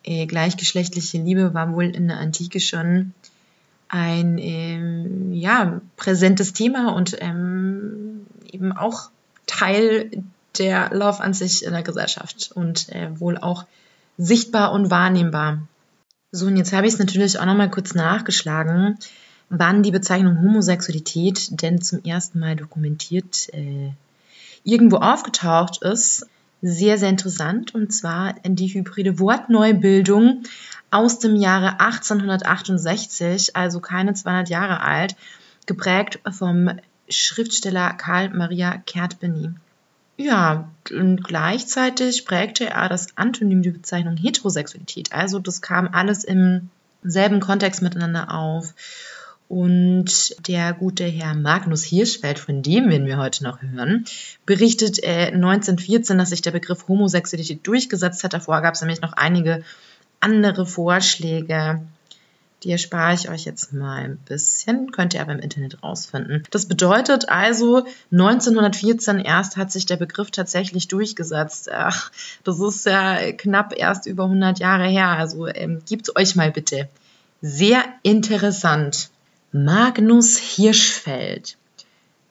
gleichgeschlechtliche 0.04 1.18
Liebe 1.18 1.54
war 1.54 1.74
wohl 1.74 1.86
in 1.86 2.08
der 2.08 2.18
Antike 2.18 2.60
schon 2.60 3.14
ein 3.90 4.38
ähm, 4.38 5.34
ja, 5.34 5.82
präsentes 5.98 6.54
Thema 6.54 6.94
und 6.94 7.18
ähm, 7.20 8.26
eben 8.52 8.72
auch 8.72 9.10
Teil 9.48 10.12
der 10.58 10.92
Love 10.94 11.22
an 11.22 11.34
sich 11.34 11.66
in 11.66 11.74
der 11.74 11.84
Gesellschaft 11.84 12.52
und 12.54 12.90
äh, 12.90 13.20
wohl 13.20 13.38
auch 13.38 13.66
sichtbar 14.18 14.72
und 14.74 14.92
wahrnehmbar. 14.92 15.68
So, 16.32 16.46
und 16.46 16.58
jetzt 16.58 16.74
habe 16.74 16.86
ich 16.86 16.94
es 16.94 17.00
natürlich 17.00 17.40
auch 17.40 17.46
nochmal 17.46 17.72
kurz 17.72 17.96
nachgeschlagen, 17.96 18.98
wann 19.50 19.82
die 19.82 19.92
Bezeichnung 19.92 20.40
Homosexualität 20.42 21.62
denn 21.62 21.82
zum 21.82 22.04
ersten 22.04 22.40
Mal 22.40 22.56
dokumentiert 22.56 23.50
äh, 23.54 23.92
irgendwo 24.64 24.98
aufgetaucht 24.98 25.82
ist. 25.82 26.28
Sehr, 26.62 26.98
sehr 26.98 27.10
interessant. 27.10 27.74
Und 27.74 27.94
zwar 27.94 28.36
die 28.44 28.68
hybride 28.68 29.20
Wortneubildung 29.20 30.44
aus 30.92 31.20
dem 31.20 31.36
Jahre 31.36 31.80
1868, 31.80 33.56
also 33.56 33.80
keine 33.80 34.14
200 34.14 34.50
Jahre 34.50 34.82
alt, 34.82 35.16
geprägt 35.66 36.20
vom 36.32 36.70
Schriftsteller 37.08 37.94
Karl 37.94 38.30
Maria 38.30 38.78
Kertbeny. 38.86 39.52
Ja, 40.18 40.70
und 40.92 41.24
gleichzeitig 41.24 42.26
prägte 42.26 42.70
er 42.70 42.90
das 42.90 43.18
Antonym 43.18 43.62
die 43.62 43.70
Bezeichnung 43.70 44.18
Heterosexualität. 44.18 45.14
Also 45.14 45.40
das 45.40 45.62
kam 45.62 45.88
alles 45.88 46.26
im 46.26 46.70
selben 47.04 47.40
Kontext 47.40 47.82
miteinander 47.82 48.34
auf. 48.34 48.74
Und 49.50 50.48
der 50.48 50.74
gute 50.74 51.06
Herr 51.06 51.34
Magnus 51.34 51.84
Hirschfeld, 51.84 52.38
von 52.38 52.62
dem 52.62 52.88
werden 52.88 53.08
wir 53.08 53.18
heute 53.18 53.44
noch 53.44 53.64
hören, 53.64 54.06
berichtet 54.46 55.02
äh, 55.04 55.32
1914, 55.34 56.20
dass 56.20 56.30
sich 56.30 56.44
der 56.44 56.52
Begriff 56.52 56.88
Homosexualität 56.88 57.66
durchgesetzt 57.66 58.24
hat. 58.24 58.34
Davor 58.34 58.62
gab 58.62 58.76
es 58.76 58.82
nämlich 58.82 59.02
noch 59.02 59.14
einige 59.14 59.64
andere 60.20 60.68
Vorschläge. 60.68 61.82
Die 62.62 62.72
erspare 62.72 63.16
ich 63.16 63.28
euch 63.28 63.46
jetzt 63.46 63.74
mal 63.74 64.04
ein 64.04 64.18
bisschen, 64.18 64.92
könnt 64.92 65.16
ihr 65.16 65.22
aber 65.22 65.32
im 65.32 65.40
Internet 65.40 65.82
rausfinden. 65.82 66.44
Das 66.52 66.68
bedeutet 66.68 67.30
also, 67.30 67.88
1914 68.12 69.18
erst 69.18 69.58
hat 69.58 69.72
sich 69.72 69.88
der 69.88 69.98
Begriff 69.98 70.30
tatsächlich 70.30 70.90
durchgesetzt. 70.90 71.72
Ach, 71.72 72.12
das 72.44 72.60
ist 72.60 72.86
ja 72.86 73.32
knapp 73.32 73.74
erst 73.76 74.06
über 74.06 74.26
100 74.26 74.60
Jahre 74.60 74.88
her, 74.88 75.08
also 75.08 75.48
ähm, 75.48 75.82
gebt's 75.90 76.16
euch 76.16 76.36
mal 76.36 76.52
bitte. 76.52 76.88
Sehr 77.42 77.84
interessant. 78.04 79.10
Magnus 79.52 80.38
Hirschfeld 80.38 81.58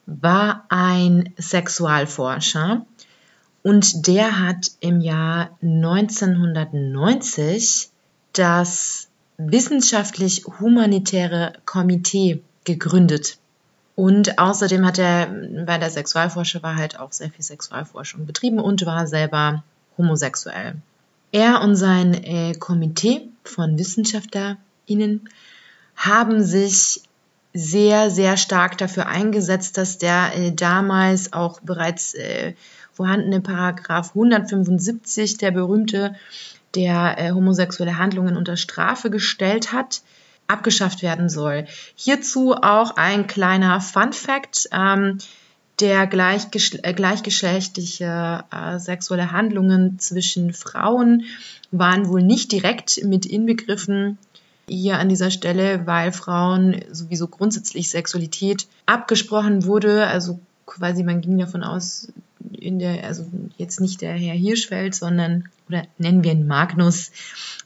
war 0.07 0.65
ein 0.69 1.35
Sexualforscher 1.37 2.87
und 3.65 4.07
der 4.07 4.41
hat 4.41 4.71
im 4.79 5.01
Jahr 5.01 5.51
1990 5.61 7.91
das 8.33 9.09
wissenschaftlich-humanitäre 9.37 11.55
Komitee 11.65 12.41
gegründet. 12.65 13.39
Und 13.97 14.39
außerdem 14.39 14.87
hat 14.87 14.99
er 14.99 15.27
bei 15.67 15.77
der 15.77 15.91
Sexualforschung 15.91 16.63
war 16.63 16.77
halt 16.77 17.01
auch 17.01 17.11
sehr 17.11 17.31
viel 17.31 17.45
Sexualforschung 17.45 18.27
betrieben 18.27 18.61
und 18.61 18.87
war 18.87 19.09
selber 19.09 19.65
homosexuell. 19.97 20.77
Er 21.33 21.63
und 21.63 21.75
sein 21.75 22.15
äh, 22.15 22.55
Komitee 22.55 23.29
von 23.43 23.77
WissenschaftlerInnen 23.77 25.29
haben 25.97 26.45
sich 26.45 27.03
sehr, 27.59 28.11
sehr 28.11 28.37
stark 28.37 28.79
dafür 28.79 29.07
eingesetzt, 29.09 29.79
dass 29.79 29.99
der 29.99 30.33
äh, 30.37 30.53
damals 30.53 31.33
auch 31.33 31.61
bereits 31.61 32.15
äh, 32.15 32.55
vorhandene 32.93 33.41
Paragraph 33.41 34.11
175, 34.11 35.39
der 35.39 35.51
berühmte 35.51 36.15
der 36.75 37.19
äh, 37.19 37.33
homosexuelle 37.33 37.99
Handlungen 37.99 38.37
unter 38.37 38.57
Strafe 38.57 39.11
gestellt 39.11 39.73
hat, 39.73 40.03
abgeschafft 40.47 41.03
werden 41.03 41.29
soll. 41.29 41.67
Hierzu 41.97 42.55
auch 42.55 42.97
ein 42.97 43.27
kleiner 43.27 43.81
Fun 43.81 44.13
Fact. 44.13 44.69
Ähm, 44.73 45.19
der 45.81 46.07
gleichgesch 46.07 46.77
äh, 46.83 46.93
gleichgeschlechtliche 46.93 48.45
äh, 48.51 48.79
sexuelle 48.79 49.31
Handlungen 49.33 49.99
zwischen 49.99 50.53
Frauen 50.53 51.25
waren 51.71 52.09
wohl 52.09 52.23
nicht 52.23 52.51
direkt 52.53 53.05
mit 53.05 53.27
inbegriffen 53.27 54.19
hier 54.69 54.99
an 54.99 55.09
dieser 55.09 55.31
Stelle, 55.31 55.87
weil 55.87 56.13
Frauen 56.13 56.83
sowieso 56.91 57.29
grundsätzlich 57.29 57.91
Sexualität 57.91 58.67
abgesprochen 58.87 59.65
wurde. 59.65 60.07
Also 60.07 60.41
quasi 60.67 61.03
man 61.03 61.21
ging 61.21 61.39
davon 61.39 61.63
aus, 61.63 62.13
in 62.53 62.79
der, 62.79 63.05
also 63.05 63.27
jetzt 63.57 63.81
nicht 63.81 64.01
der 64.01 64.13
Herr 64.13 64.35
Hirschfeld, 64.35 64.95
sondern, 64.95 65.49
oder 65.69 65.85
nennen 65.99 66.25
wir 66.25 66.33
ihn 66.33 66.47
Magnus 66.47 67.11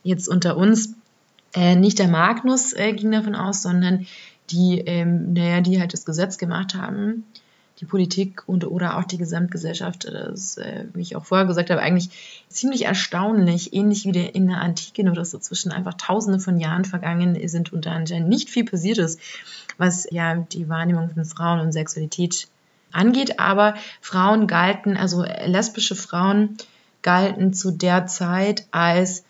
jetzt 0.03 0.29
unter 0.29 0.57
uns, 0.57 0.95
äh, 1.55 1.77
nicht 1.77 1.99
der 1.99 2.09
Magnus 2.09 2.73
äh, 2.73 2.93
ging 2.93 3.13
davon 3.13 3.35
aus, 3.35 3.63
sondern 3.63 4.07
die, 4.51 4.79
ähm, 4.81 5.33
naja, 5.35 5.61
die 5.61 5.81
halt 5.81 5.93
das 5.93 6.05
Gesetz 6.05 6.39
gemacht 6.39 6.75
haben, 6.75 7.25
die 7.83 7.87
Politik 7.87 8.45
und 8.47 8.65
oder 8.65 8.97
auch 8.97 9.05
die 9.05 9.19
Gesamtgesellschaft, 9.19 10.05
das, 10.05 10.57
äh, 10.57 10.85
wie 10.95 11.01
ich 11.01 11.17
auch 11.17 11.25
vorher 11.25 11.49
gesagt 11.49 11.69
habe, 11.69 11.83
eigentlich 11.83 12.11
ziemlich 12.49 12.85
erstaunlich, 12.85 13.75
ähnlich 13.75 14.05
wie 14.05 14.13
der, 14.13 14.37
in 14.37 14.47
der 14.47 14.61
Antike, 14.61 15.03
nur 15.03 15.15
dass 15.15 15.33
dazwischen 15.33 15.73
einfach 15.73 15.95
tausende 15.95 16.39
von 16.39 16.61
Jahren 16.61 16.85
vergangen 16.85 17.37
sind 17.49 17.73
und 17.73 17.85
da 17.85 17.93
anscheinend 17.93 18.29
nicht 18.29 18.51
viel 18.51 18.65
passiert 18.65 18.99
ist, 18.99 19.19
was 19.79 20.07
ja 20.13 20.37
die 20.37 20.69
Wahrnehmung 20.69 21.11
von 21.11 21.25
Frauen 21.25 21.59
und 21.59 21.73
Sexualität 21.73 22.47
angeht, 22.93 23.41
aber 23.41 23.75
Frauen 24.01 24.47
galten, 24.47 24.97
also 24.97 25.25
lesbische 25.25 25.97
Frauen 25.97 26.57
galten 27.03 27.53
zu 27.53 27.73
der 27.73 28.07
Zeit 28.07 28.67
als 28.71 29.25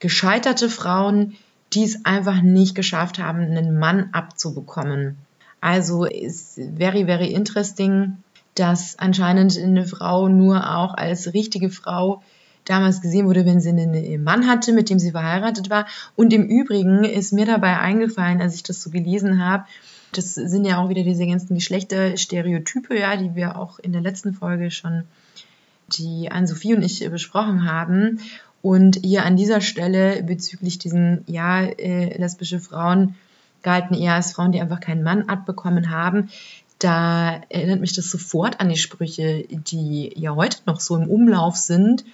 gescheiterte 0.00 0.68
Frauen, 0.68 1.36
die 1.72 1.84
es 1.84 2.04
einfach 2.04 2.42
nicht 2.42 2.74
geschafft 2.74 3.20
haben, 3.20 3.42
einen 3.42 3.78
Mann 3.78 4.08
abzubekommen. 4.10 5.18
Also 5.62 6.04
ist 6.04 6.56
very, 6.56 7.06
very 7.06 7.28
interesting, 7.28 8.18
dass 8.56 8.98
anscheinend 8.98 9.56
eine 9.56 9.86
Frau 9.86 10.28
nur 10.28 10.76
auch 10.76 10.94
als 10.94 11.32
richtige 11.32 11.70
Frau 11.70 12.20
damals 12.64 13.00
gesehen 13.00 13.26
wurde, 13.26 13.46
wenn 13.46 13.60
sie 13.60 13.68
einen 13.68 14.24
Mann 14.24 14.48
hatte, 14.48 14.72
mit 14.72 14.90
dem 14.90 14.98
sie 14.98 15.12
verheiratet 15.12 15.70
war. 15.70 15.86
Und 16.16 16.32
im 16.32 16.46
Übrigen 16.46 17.04
ist 17.04 17.32
mir 17.32 17.46
dabei 17.46 17.78
eingefallen, 17.78 18.42
als 18.42 18.56
ich 18.56 18.64
das 18.64 18.82
so 18.82 18.90
gelesen 18.90 19.42
habe, 19.42 19.64
das 20.10 20.34
sind 20.34 20.64
ja 20.64 20.78
auch 20.78 20.88
wieder 20.88 21.04
diese 21.04 21.26
ganzen 21.26 21.54
Geschlechterstereotype, 21.54 22.98
ja, 22.98 23.16
die 23.16 23.36
wir 23.36 23.56
auch 23.56 23.78
in 23.78 23.92
der 23.92 24.02
letzten 24.02 24.34
Folge 24.34 24.72
schon, 24.72 25.04
die 25.96 26.28
Anne-Sophie 26.30 26.74
und 26.74 26.82
ich 26.82 27.08
besprochen 27.08 27.70
haben. 27.70 28.20
Und 28.62 28.96
hier 29.04 29.24
an 29.24 29.36
dieser 29.36 29.60
Stelle 29.60 30.24
bezüglich 30.24 30.78
diesen, 30.78 31.22
ja, 31.28 31.62
äh, 31.62 32.18
lesbische 32.18 32.58
Frauen 32.58 33.14
galten 33.62 33.94
eher 33.94 34.14
als 34.14 34.32
Frauen, 34.32 34.52
die 34.52 34.60
einfach 34.60 34.80
keinen 34.80 35.02
Mann 35.02 35.28
abbekommen 35.28 35.90
haben. 35.90 36.30
Da 36.78 37.40
erinnert 37.48 37.80
mich 37.80 37.92
das 37.92 38.10
sofort 38.10 38.60
an 38.60 38.68
die 38.68 38.76
Sprüche, 38.76 39.44
die 39.48 40.12
ja 40.16 40.34
heute 40.34 40.58
noch 40.66 40.80
so 40.80 40.96
im 40.96 41.08
Umlauf 41.08 41.56
sind. 41.56 42.04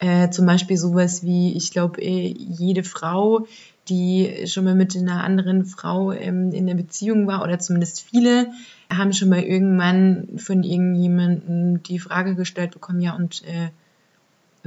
Äh, 0.00 0.30
zum 0.30 0.46
Beispiel 0.46 0.76
sowas 0.76 1.24
wie, 1.24 1.56
ich 1.56 1.70
glaube, 1.70 2.00
äh, 2.00 2.34
jede 2.36 2.84
Frau, 2.84 3.46
die 3.88 4.46
schon 4.46 4.64
mal 4.64 4.74
mit 4.74 4.96
einer 4.96 5.24
anderen 5.24 5.64
Frau 5.64 6.12
ähm, 6.12 6.52
in 6.52 6.66
der 6.66 6.74
Beziehung 6.74 7.26
war 7.26 7.42
oder 7.42 7.58
zumindest 7.58 8.02
viele 8.02 8.50
haben 8.90 9.12
schon 9.12 9.28
mal 9.28 9.42
irgendwann 9.42 10.38
von 10.38 10.62
irgendjemandem 10.62 11.82
die 11.82 11.98
Frage 11.98 12.34
gestellt 12.34 12.72
bekommen, 12.72 13.00
ja 13.00 13.14
und 13.14 13.42
äh, 13.44 13.70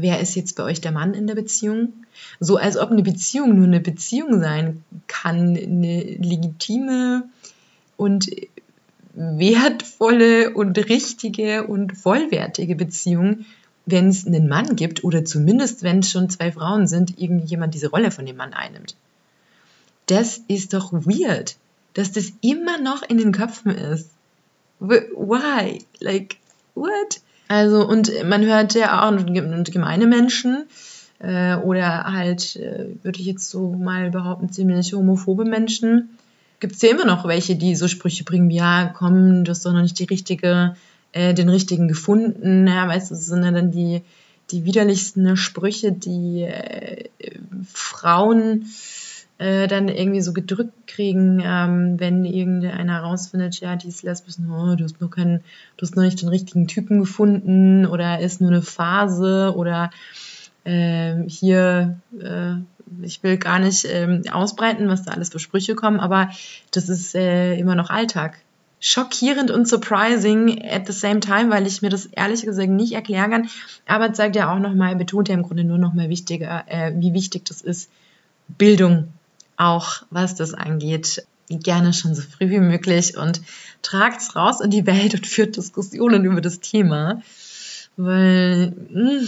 wer 0.02 0.20
ist 0.20 0.36
jetzt 0.36 0.56
bei 0.56 0.64
euch 0.64 0.82
der 0.82 0.92
Mann 0.92 1.14
in 1.14 1.28
der 1.28 1.36
Beziehung? 1.36 1.94
So 2.40 2.58
als 2.58 2.78
ob 2.78 2.92
eine 2.92 3.04
Beziehung 3.04 3.56
nur 3.56 3.66
eine 3.66 3.80
Beziehung 3.80 4.40
sein 4.40 4.84
kann, 5.08 5.58
eine 5.58 6.02
legitime 6.02 7.24
und 7.98 8.30
wertvolle 9.14 10.54
und 10.54 10.78
richtige 10.78 11.68
und 11.68 11.98
vollwertige 11.98 12.76
Beziehung, 12.76 13.46
wenn 13.86 14.08
es 14.08 14.26
einen 14.26 14.48
Mann 14.48 14.76
gibt 14.76 15.04
oder 15.04 15.26
zumindest 15.26 15.84
wenn 15.84 16.00
es 16.00 16.12
schon 16.12 16.30
zwei 16.30 16.52
Frauen 16.52 16.88
sind, 16.88 17.20
irgendjemand 17.20 17.74
diese 17.74 17.90
Rolle 17.90 18.12
von 18.12 18.26
dem 18.26 18.38
Mann 18.38 18.54
einnimmt 18.54 18.96
das 20.12 20.42
ist 20.50 20.74
doch 20.74 20.92
weird, 20.92 21.56
dass 21.94 22.12
das 22.12 22.34
immer 22.42 22.78
noch 22.80 23.02
in 23.02 23.18
den 23.18 23.32
Köpfen 23.32 23.72
ist. 23.72 24.10
Why? 24.80 25.86
Like, 26.00 26.36
what? 26.76 27.22
Also, 27.52 27.86
und 27.86 28.10
man 28.24 28.46
hört 28.46 28.76
ja 28.76 29.06
auch 29.06 29.26
gemeine 29.26 30.08
Menschen, 30.08 30.68
äh, 31.20 31.58
oder 31.58 32.06
halt, 32.06 32.56
äh, 32.56 32.86
würde 33.04 33.20
ich 33.20 33.26
jetzt 33.26 33.50
so 33.50 33.74
mal 33.74 34.10
behaupten, 34.10 34.50
ziemlich 34.54 34.94
homophobe 34.94 35.44
Menschen. 35.44 36.18
Gibt 36.62 36.76
es 36.76 36.82
ja 36.82 36.92
immer 36.92 37.04
noch 37.04 37.28
welche, 37.28 37.58
die 37.58 37.76
so 37.76 37.90
Sprüche 37.90 38.24
bringen, 38.24 38.48
wie, 38.48 38.56
ja, 38.56 38.94
komm, 38.98 39.44
du 39.44 39.52
hast 39.52 39.66
doch 39.66 39.74
noch 39.74 39.82
nicht 39.82 40.00
die 40.00 40.06
richtige, 40.06 40.78
äh, 41.12 41.34
den 41.34 41.50
richtigen 41.50 41.90
gefunden. 41.90 42.68
Ja, 42.68 42.88
weißt 42.88 43.12
du, 43.12 43.16
das 43.16 43.26
sind 43.26 43.44
ja 43.44 43.52
dann 43.52 43.72
die, 43.72 44.02
die 44.52 44.64
widerlichsten 44.64 45.36
Sprüche, 45.36 45.92
die 45.92 46.44
äh, 46.44 47.10
Frauen 47.74 48.68
äh, 49.42 49.68
dann 49.68 49.90
irgendwie 49.90 50.22
so 50.22 50.34
gedrückt 50.34 50.86
kriegen, 50.86 51.42
ähm, 51.44 52.00
wenn 52.00 52.26
irgendeiner 52.26 53.02
herausfindet, 53.02 53.60
ja, 53.60 53.76
die 53.76 53.88
ist 53.88 54.04
lesbisch, 54.04 54.36
oh, 54.40 54.76
du 54.76 54.84
hast 54.84 55.02
noch 55.02 55.10
keinen, 55.10 55.40
du 55.78 55.82
hast 55.82 55.96
noch 55.96 56.04
nicht 56.04 56.22
den 56.22 56.30
richtigen 56.30 56.68
Typen 56.68 57.00
gefunden 57.00 57.88
oder 57.88 58.20
ist 58.20 58.40
nur 58.40 58.52
eine 58.52 58.62
Phase 58.62 59.56
oder 59.56 59.90
äh, 60.64 61.24
hier, 61.28 61.98
äh, 62.20 62.54
ich 63.02 63.24
will 63.24 63.38
gar 63.38 63.58
nicht 63.58 63.86
äh, 63.86 64.22
ausbreiten, 64.32 64.90
was 64.90 65.04
da 65.04 65.12
alles 65.12 65.30
für 65.30 65.40
Sprüche 65.40 65.74
kommen, 65.74 66.00
aber 66.00 66.30
das 66.70 66.88
ist 66.88 67.16
äh, 67.16 67.56
immer 67.56 67.74
noch 67.74 67.90
Alltag. 67.90 68.38
Schockierend 68.80 69.50
und 69.50 69.68
surprising 69.68 70.64
at 70.70 70.86
the 70.86 70.94
same 70.94 71.20
time, 71.20 71.50
weil 71.50 71.66
ich 71.66 71.82
mir 71.82 71.90
das 71.90 72.06
ehrlich 72.06 72.44
gesagt 72.44 72.70
nicht 72.70 72.94
erklären 72.94 73.32
kann. 73.32 73.50
Aber 73.88 74.14
zeigt 74.14 74.36
ja 74.36 74.54
auch 74.54 74.60
nochmal, 74.60 74.96
betont 74.96 75.30
ja 75.30 75.36
im 75.36 75.44
Grunde 75.44 75.64
nur 75.64 75.80
nochmal 75.80 76.10
wichtiger, 76.10 76.64
äh, 76.68 76.94
wie 76.96 77.14
wichtig 77.14 77.46
das 77.46 77.62
ist, 77.62 77.90
Bildung 78.48 79.08
auch 79.62 80.04
was 80.10 80.36
das 80.36 80.54
angeht, 80.54 81.26
gerne 81.50 81.94
schon 81.94 82.16
so 82.16 82.22
früh 82.22 82.50
wie 82.50 82.60
möglich 82.60 83.18
und 83.18 83.42
tragt 83.82 84.22
es 84.22 84.36
raus 84.36 84.62
in 84.62 84.72
die 84.72 84.88
Welt 84.88 85.14
und 85.14 85.28
führt 85.28 85.58
Diskussionen 85.58 86.26
über 86.26 86.42
das 86.42 86.60
Thema. 86.60 87.22
weil 87.98 88.72
mm, 88.72 89.28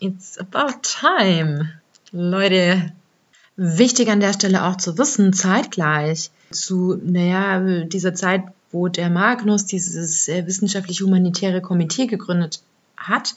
it's 0.00 0.38
about 0.38 0.80
time. 0.82 1.70
Leute, 2.10 2.92
wichtig 3.56 4.08
an 4.08 4.20
der 4.20 4.32
Stelle 4.32 4.64
auch 4.64 4.76
zu 4.76 4.96
wissen, 4.96 5.32
zeitgleich 5.32 6.30
zu, 6.50 6.98
naja, 7.04 7.84
dieser 7.84 8.14
Zeit, 8.14 8.44
wo 8.72 8.88
der 8.88 9.10
Magnus 9.10 9.66
dieses 9.66 10.26
äh, 10.28 10.46
wissenschaftlich-humanitäre 10.46 11.60
Komitee 11.60 12.06
gegründet 12.06 12.62
hat, 12.98 13.34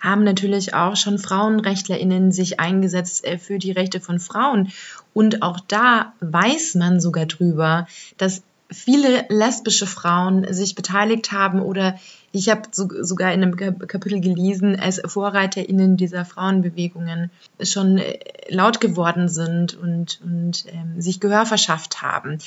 haben 0.00 0.24
natürlich 0.24 0.74
auch 0.74 0.96
schon 0.96 1.18
FrauenrechtlerInnen 1.18 2.32
sich 2.32 2.60
eingesetzt 2.60 3.24
äh, 3.24 3.38
für 3.38 3.58
die 3.58 3.72
Rechte 3.72 4.00
von 4.00 4.18
Frauen. 4.18 4.72
Und 5.14 5.42
auch 5.42 5.60
da 5.60 6.12
weiß 6.20 6.74
man 6.74 7.00
sogar 7.00 7.26
drüber, 7.26 7.86
dass 8.18 8.42
viele 8.70 9.24
lesbische 9.28 9.86
Frauen 9.86 10.52
sich 10.52 10.74
beteiligt 10.74 11.32
haben 11.32 11.60
oder 11.60 11.98
ich 12.32 12.50
habe 12.50 12.62
so, 12.70 12.88
sogar 13.00 13.32
in 13.32 13.42
einem 13.42 13.56
Kapitel 13.56 14.20
gelesen, 14.20 14.78
als 14.78 15.00
VorreiterInnen 15.04 15.96
dieser 15.96 16.24
Frauenbewegungen 16.24 17.30
schon 17.62 17.98
äh, 17.98 18.18
laut 18.48 18.80
geworden 18.80 19.28
sind 19.28 19.74
und, 19.74 20.20
und 20.22 20.66
ähm, 20.68 21.00
sich 21.00 21.20
Gehör 21.20 21.46
verschafft 21.46 22.02
haben 22.02 22.38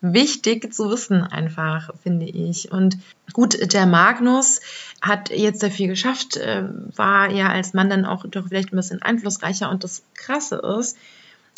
wichtig 0.00 0.72
zu 0.74 0.90
wissen 0.90 1.22
einfach, 1.22 1.90
finde 2.02 2.26
ich. 2.26 2.70
Und 2.70 2.98
gut, 3.32 3.72
der 3.72 3.86
Magnus 3.86 4.60
hat 5.00 5.30
jetzt 5.30 5.60
sehr 5.60 5.70
viel 5.70 5.88
geschafft, 5.88 6.36
äh, 6.36 6.64
war 6.96 7.30
ja 7.30 7.48
als 7.48 7.72
Mann 7.72 7.90
dann 7.90 8.04
auch 8.04 8.26
doch 8.26 8.48
vielleicht 8.48 8.72
ein 8.72 8.76
bisschen 8.76 9.02
einflussreicher. 9.02 9.70
Und 9.70 9.84
das 9.84 10.02
Krasse 10.14 10.56
ist, 10.78 10.96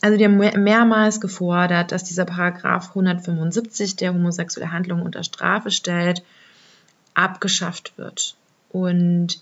also 0.02 0.16
die 0.18 0.24
haben 0.24 0.36
mehrmals 0.36 1.20
gefordert, 1.20 1.90
dass 1.90 2.04
dieser 2.04 2.26
Paragraph 2.26 2.90
175, 2.90 3.96
der 3.96 4.12
homosexuelle 4.12 4.70
Handlungen 4.70 5.02
unter 5.02 5.24
Strafe 5.24 5.70
stellt, 5.70 6.22
abgeschafft 7.14 7.96
wird. 7.96 8.36
Und 8.70 9.40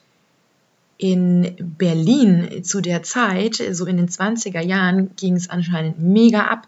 in 0.96 1.54
Berlin 1.78 2.62
zu 2.64 2.80
der 2.80 3.02
Zeit, 3.02 3.62
so 3.72 3.86
in 3.86 3.96
den 3.96 4.08
20er 4.08 4.60
Jahren, 4.60 5.10
ging 5.16 5.34
es 5.36 5.50
anscheinend 5.50 5.98
mega 6.00 6.46
ab. 6.46 6.66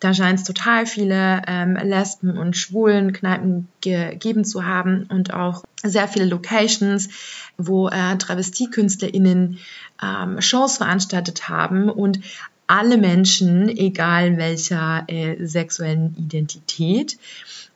Da 0.00 0.12
scheint 0.12 0.40
es 0.40 0.44
total 0.44 0.84
viele 0.84 1.42
ähm, 1.46 1.76
Lesben- 1.76 2.36
und 2.36 2.56
Schwulenkneipen 2.56 3.68
gegeben 3.80 4.44
zu 4.44 4.66
haben 4.66 5.04
und 5.08 5.32
auch 5.32 5.62
sehr 5.84 6.08
viele 6.08 6.24
Locations, 6.24 7.08
wo 7.56 7.88
äh, 7.88 8.18
Travestiekünstlerinnen 8.18 9.58
ähm, 10.02 10.40
Shows 10.40 10.78
veranstaltet 10.78 11.48
haben 11.48 11.88
und 11.88 12.20
alle 12.66 12.96
Menschen, 12.96 13.68
egal 13.68 14.38
welcher 14.38 15.04
äh, 15.06 15.44
sexuellen 15.46 16.16
Identität, 16.18 17.18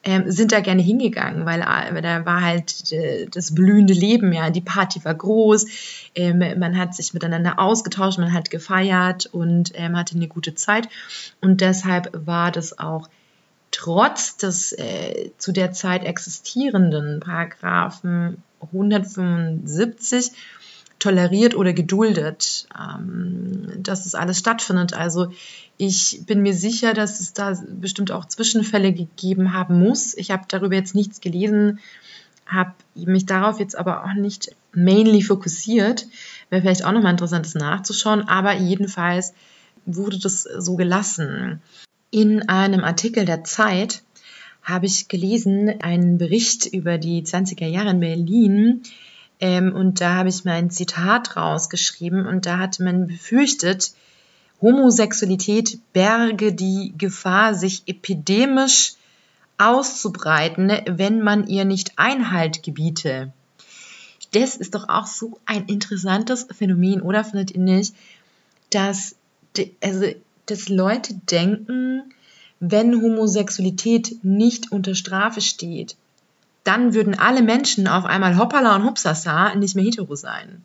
ähm, 0.06 0.30
sind 0.30 0.52
da 0.52 0.60
gerne 0.60 0.82
hingegangen, 0.82 1.44
weil 1.44 1.60
äh, 1.60 2.00
da 2.00 2.24
war 2.24 2.40
halt 2.40 2.92
äh, 2.92 3.26
das 3.26 3.54
blühende 3.54 3.92
Leben, 3.92 4.32
ja, 4.32 4.50
die 4.50 4.60
Party 4.60 5.04
war 5.04 5.14
groß, 5.14 5.66
ähm, 6.14 6.38
man 6.58 6.78
hat 6.78 6.94
sich 6.94 7.12
miteinander 7.12 7.58
ausgetauscht, 7.58 8.18
man 8.18 8.32
hat 8.32 8.50
gefeiert 8.50 9.26
und 9.26 9.72
ähm, 9.74 9.96
hatte 9.96 10.14
eine 10.14 10.28
gute 10.28 10.54
Zeit 10.54 10.88
und 11.40 11.60
deshalb 11.60 12.10
war 12.14 12.52
das 12.52 12.78
auch 12.78 13.08
trotz 13.72 14.36
des 14.36 14.72
äh, 14.72 15.32
zu 15.38 15.50
der 15.52 15.72
Zeit 15.72 16.04
existierenden 16.04 17.18
Paragraphen 17.18 18.42
175 18.60 20.30
toleriert 20.98 21.54
oder 21.54 21.72
geduldet, 21.72 22.68
ähm, 22.78 23.66
dass 23.78 24.04
das 24.04 24.14
alles 24.14 24.38
stattfindet. 24.38 24.94
Also 24.94 25.32
ich 25.78 26.22
bin 26.26 26.42
mir 26.42 26.54
sicher, 26.54 26.94
dass 26.94 27.20
es 27.20 27.32
da 27.32 27.58
bestimmt 27.68 28.10
auch 28.10 28.26
Zwischenfälle 28.26 28.92
gegeben 28.92 29.52
haben 29.52 29.78
muss. 29.78 30.14
Ich 30.14 30.30
habe 30.30 30.44
darüber 30.48 30.74
jetzt 30.74 30.94
nichts 30.94 31.20
gelesen, 31.20 31.80
habe 32.46 32.72
mich 32.94 33.26
darauf 33.26 33.58
jetzt 33.60 33.76
aber 33.76 34.04
auch 34.04 34.14
nicht 34.14 34.54
mainly 34.72 35.22
fokussiert. 35.22 36.06
Wäre 36.48 36.62
vielleicht 36.62 36.84
auch 36.84 36.92
nochmal 36.92 37.12
interessant, 37.12 37.44
das 37.44 37.54
nachzuschauen. 37.54 38.28
Aber 38.28 38.54
jedenfalls 38.54 39.34
wurde 39.84 40.18
das 40.18 40.42
so 40.42 40.76
gelassen. 40.76 41.60
In 42.10 42.48
einem 42.48 42.84
Artikel 42.84 43.24
der 43.24 43.44
Zeit 43.44 44.02
habe 44.62 44.86
ich 44.86 45.08
gelesen, 45.08 45.80
einen 45.80 46.18
Bericht 46.18 46.66
über 46.66 46.98
die 46.98 47.22
20er 47.22 47.66
Jahre 47.66 47.90
in 47.90 48.00
Berlin, 48.00 48.82
ähm, 49.40 49.72
und 49.74 50.00
da 50.00 50.14
habe 50.14 50.28
ich 50.28 50.44
mal 50.44 50.54
ein 50.54 50.70
Zitat 50.70 51.36
rausgeschrieben 51.36 52.26
und 52.26 52.46
da 52.46 52.58
hatte 52.58 52.82
man 52.82 53.06
befürchtet, 53.06 53.92
Homosexualität 54.60 55.78
berge 55.92 56.52
die 56.52 56.94
Gefahr, 56.96 57.54
sich 57.54 57.82
epidemisch 57.86 58.94
auszubreiten, 59.58 60.72
wenn 60.86 61.22
man 61.22 61.46
ihr 61.46 61.64
nicht 61.64 61.92
Einhalt 61.96 62.62
gebiete. 62.62 63.32
Das 64.32 64.56
ist 64.56 64.74
doch 64.74 64.88
auch 64.88 65.06
so 65.06 65.38
ein 65.46 65.66
interessantes 65.66 66.46
Phänomen, 66.50 67.00
oder 67.00 67.24
findet 67.24 67.52
ihr 67.52 67.60
nicht, 67.60 67.94
dass, 68.70 69.14
also, 69.82 70.06
dass 70.46 70.68
Leute 70.68 71.14
denken, 71.14 72.12
wenn 72.60 73.00
Homosexualität 73.00 74.24
nicht 74.24 74.72
unter 74.72 74.94
Strafe 74.94 75.40
steht, 75.40 75.96
dann 76.64 76.94
würden 76.94 77.18
alle 77.18 77.42
Menschen 77.42 77.86
auf 77.86 78.04
einmal 78.04 78.38
hoppala 78.38 78.76
und 78.76 78.84
hupsasa 78.84 79.54
nicht 79.54 79.76
mehr 79.76 79.84
hetero 79.84 80.16
sein. 80.16 80.64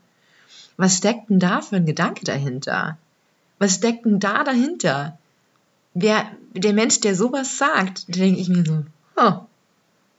Was 0.77 0.97
steckt 0.97 1.29
denn 1.29 1.39
da 1.39 1.61
für 1.61 1.75
ein 1.75 1.85
Gedanke 1.85 2.25
dahinter? 2.25 2.97
Was 3.61 3.75
steckt 3.75 4.05
denn 4.05 4.19
da 4.19 4.43
dahinter? 4.43 5.19
Wer, 5.93 6.31
der 6.53 6.73
Mensch, 6.73 6.99
der 7.01 7.15
sowas 7.15 7.59
sagt, 7.59 8.09
da 8.09 8.13
denke 8.13 8.41
ich 8.41 8.49
mir 8.49 8.65
so, 8.65 8.85
oh, 9.17 9.33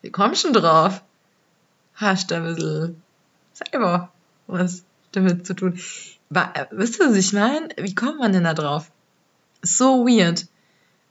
wir 0.00 0.12
kommen 0.12 0.36
schon 0.36 0.52
drauf. 0.52 1.02
Hast 1.96 2.30
du 2.30 2.36
ein 2.36 2.44
bisschen 2.44 3.02
selber 3.52 4.12
was 4.46 4.84
damit 5.10 5.44
zu 5.44 5.54
tun. 5.54 5.76
wisst 6.30 7.00
ihr, 7.00 7.08
was 7.08 7.16
ich 7.16 7.32
meine? 7.32 7.68
Wie 7.78 7.96
kommt 7.96 8.20
man 8.20 8.32
denn 8.32 8.44
da 8.44 8.54
drauf? 8.54 8.92
So 9.60 10.06
weird. 10.06 10.46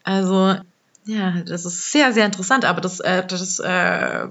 Also, 0.03 0.55
ja, 1.03 1.41
das 1.41 1.65
ist 1.65 1.91
sehr, 1.91 2.13
sehr 2.13 2.27
interessant, 2.27 2.63
aber 2.63 2.79
das, 2.79 3.01
äh, 3.01 3.27
das 3.27 3.59
äh, 3.59 4.27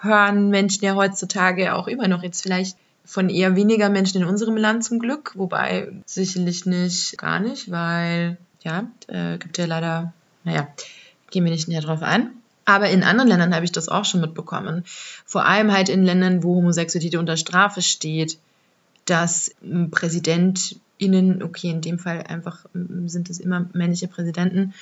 hören 0.00 0.48
Menschen 0.48 0.84
ja 0.84 0.96
heutzutage 0.96 1.76
auch 1.76 1.86
immer 1.86 2.08
noch 2.08 2.24
jetzt 2.24 2.42
vielleicht 2.42 2.76
von 3.10 3.28
eher 3.28 3.56
weniger 3.56 3.90
Menschen 3.90 4.22
in 4.22 4.28
unserem 4.28 4.56
Land 4.56 4.84
zum 4.84 5.00
Glück, 5.00 5.32
wobei 5.34 5.92
sicherlich 6.06 6.64
nicht 6.64 7.18
gar 7.18 7.40
nicht, 7.40 7.68
weil 7.68 8.38
ja, 8.62 8.88
äh, 9.08 9.36
gibt 9.36 9.58
ja 9.58 9.66
leider, 9.66 10.12
naja, 10.44 10.68
gehen 11.32 11.42
wir 11.44 11.50
nicht 11.50 11.66
näher 11.66 11.80
drauf 11.80 12.02
ein. 12.02 12.30
Aber 12.66 12.88
in 12.88 13.02
anderen 13.02 13.28
Ländern 13.28 13.52
habe 13.52 13.64
ich 13.64 13.72
das 13.72 13.88
auch 13.88 14.04
schon 14.04 14.20
mitbekommen. 14.20 14.84
Vor 15.26 15.44
allem 15.44 15.72
halt 15.72 15.88
in 15.88 16.04
Ländern, 16.04 16.44
wo 16.44 16.54
Homosexualität 16.54 17.18
unter 17.18 17.36
Strafe 17.36 17.82
steht, 17.82 18.38
dass 19.06 19.56
PräsidentInnen, 19.90 21.42
okay, 21.42 21.70
in 21.70 21.80
dem 21.80 21.98
Fall 21.98 22.22
einfach 22.22 22.64
sind 23.06 23.28
es 23.28 23.40
immer 23.40 23.68
männliche 23.72 24.06
Präsidenten, 24.06 24.72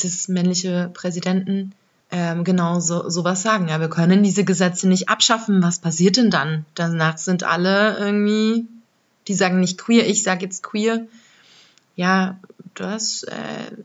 dass 0.00 0.28
männliche 0.28 0.90
Präsidenten 0.94 1.72
ähm, 2.10 2.44
genau 2.44 2.80
so 2.80 3.08
sowas 3.10 3.42
sagen. 3.42 3.68
Ja, 3.68 3.80
wir 3.80 3.90
können 3.90 4.22
diese 4.22 4.44
Gesetze 4.44 4.88
nicht 4.88 5.08
abschaffen. 5.08 5.62
Was 5.62 5.78
passiert 5.78 6.16
denn 6.16 6.30
dann? 6.30 6.64
Danach 6.74 7.18
sind 7.18 7.44
alle 7.44 7.98
irgendwie, 7.98 8.66
die 9.26 9.34
sagen 9.34 9.60
nicht 9.60 9.78
queer, 9.78 10.06
ich 10.06 10.22
sage 10.22 10.44
jetzt 10.44 10.62
queer. 10.62 11.06
Ja, 11.96 12.38
das 12.74 13.24
äh, 13.24 13.76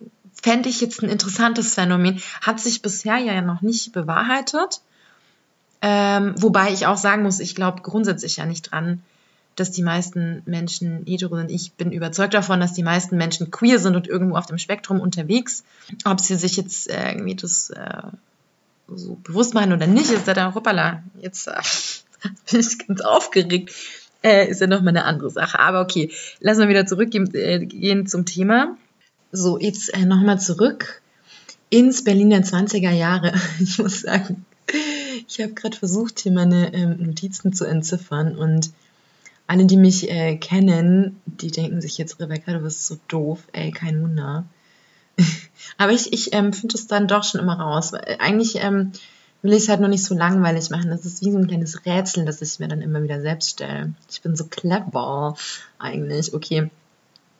fände 0.42 0.70
ich 0.70 0.80
jetzt 0.82 1.02
ein 1.02 1.10
interessantes 1.10 1.74
Phänomen. 1.74 2.22
Hat 2.42 2.60
sich 2.60 2.82
bisher 2.82 3.18
ja 3.18 3.42
noch 3.42 3.62
nicht 3.62 3.92
bewahrheitet. 3.92 4.82
Ähm, 5.82 6.34
wobei 6.38 6.72
ich 6.72 6.86
auch 6.88 6.96
sagen 6.98 7.24
muss, 7.24 7.42
ich 7.42 7.56
glaube 7.56 7.82
grundsätzlich 7.82 8.38
ja 8.38 8.46
nicht 8.46 8.72
dran, 8.72 9.02
dass 9.56 9.72
die 9.72 9.84
meisten 9.84 10.42
Menschen 10.46 11.04
hetero 11.06 11.36
sind. 11.38 11.52
Ich 11.52 11.74
bin 11.74 11.92
überzeugt 11.92 12.34
davon, 12.34 12.60
dass 12.60 12.74
die 12.74 12.84
meisten 12.84 13.18
Menschen 13.18 13.52
queer 13.52 13.80
sind 13.80 13.96
und 13.96 14.08
irgendwo 14.08 14.36
auf 14.36 14.46
dem 14.46 14.58
Spektrum 14.58 15.00
unterwegs. 15.00 15.63
Ob 16.06 16.20
sie 16.20 16.36
sich 16.36 16.58
jetzt 16.58 16.89
äh, 16.89 17.12
irgendwie 17.12 17.36
das 17.36 17.70
äh, 17.70 18.02
so 18.88 19.16
bewusst 19.24 19.54
machen 19.54 19.74
oder 19.74 19.88
nicht, 19.88 20.10
ist 20.10 20.28
dann, 20.28 20.56
hoppala, 20.56 21.04
jetzt 21.22 21.48
äh, 21.48 21.54
bin 22.52 22.60
ich 22.60 22.88
ganz 22.88 23.02
aufgeregt. 23.02 23.74
Äh, 24.24 24.50
ist 24.50 24.62
ja 24.62 24.68
nochmal 24.68 24.89
eine 24.89 25.06
andere 25.06 25.30
Sache. 25.30 25.60
Aber 25.60 25.82
okay, 25.82 26.12
lassen 26.39 26.62
wir 26.62 26.70
wieder 26.70 26.86
zurückgehen 26.86 27.34
äh, 27.34 28.06
zum 28.06 28.26
Thema. 28.26 28.78
So, 29.32 29.60
jetzt 29.60 29.94
äh, 29.94 30.06
nochmal 30.06 30.39
zurück 30.39 31.02
ins 31.70 32.04
Berliner 32.04 32.39
20er 32.39 32.92
Jahre. 32.92 33.34
Ich 33.60 33.78
muss 33.80 34.02
sagen, 34.02 34.46
ich 35.28 35.42
habe 35.42 35.54
gerade 35.54 35.78
versucht, 35.78 36.20
hier 36.20 36.32
meine 36.32 36.74
ähm, 36.74 36.98
Notizen 37.00 37.54
zu 37.54 37.66
entziffern 37.66 38.36
und 38.36 38.72
alle, 39.54 39.68
die 39.68 39.78
mich 39.78 40.10
äh, 40.10 40.36
kennen, 40.36 41.22
die 41.28 41.52
denken 41.52 41.80
sich 41.80 42.00
jetzt, 42.00 42.20
Rebecca, 42.20 42.54
du 42.54 42.60
bist 42.62 42.88
so 42.88 42.98
doof, 43.08 43.44
ey, 43.54 43.70
kein 43.70 44.02
Wunder. 44.02 44.46
Aber 45.78 45.92
ich, 45.92 46.12
ich 46.12 46.34
ähm, 46.34 46.54
finde 46.54 46.74
es 46.76 46.88
dann 46.88 47.08
doch 47.08 47.24
schon 47.24 47.39
immer 47.39 47.60
raus. 47.60 47.94
Weil 47.94 48.18
eigentlich 48.18 48.56
ähm, 48.56 48.94
will 49.44 49.54
ich 49.54 49.63
es 49.63 49.70
halt 49.70 49.80
noch 49.80 49.89
nicht 49.89 50.04
so 50.04 50.16
langweilig 50.16 50.72
machen. 50.72 50.89
Das 50.89 51.06
ist 51.06 51.24
wie 51.24 51.32
so 51.32 51.38
ein 51.38 51.46
kleines 51.46 51.86
Rätsel, 51.86 52.26
das 52.26 52.42
ich 52.42 52.60
mir 52.60 52.68
dann 52.68 52.82
immer 52.82 53.04
wieder 53.04 53.22
selbst 53.22 53.52
stelle. 53.52 53.94
Ich 54.10 54.24
bin 54.24 54.36
so 54.36 54.46
clever 54.46 55.36
eigentlich. 55.78 56.34
Okay. 56.34 56.72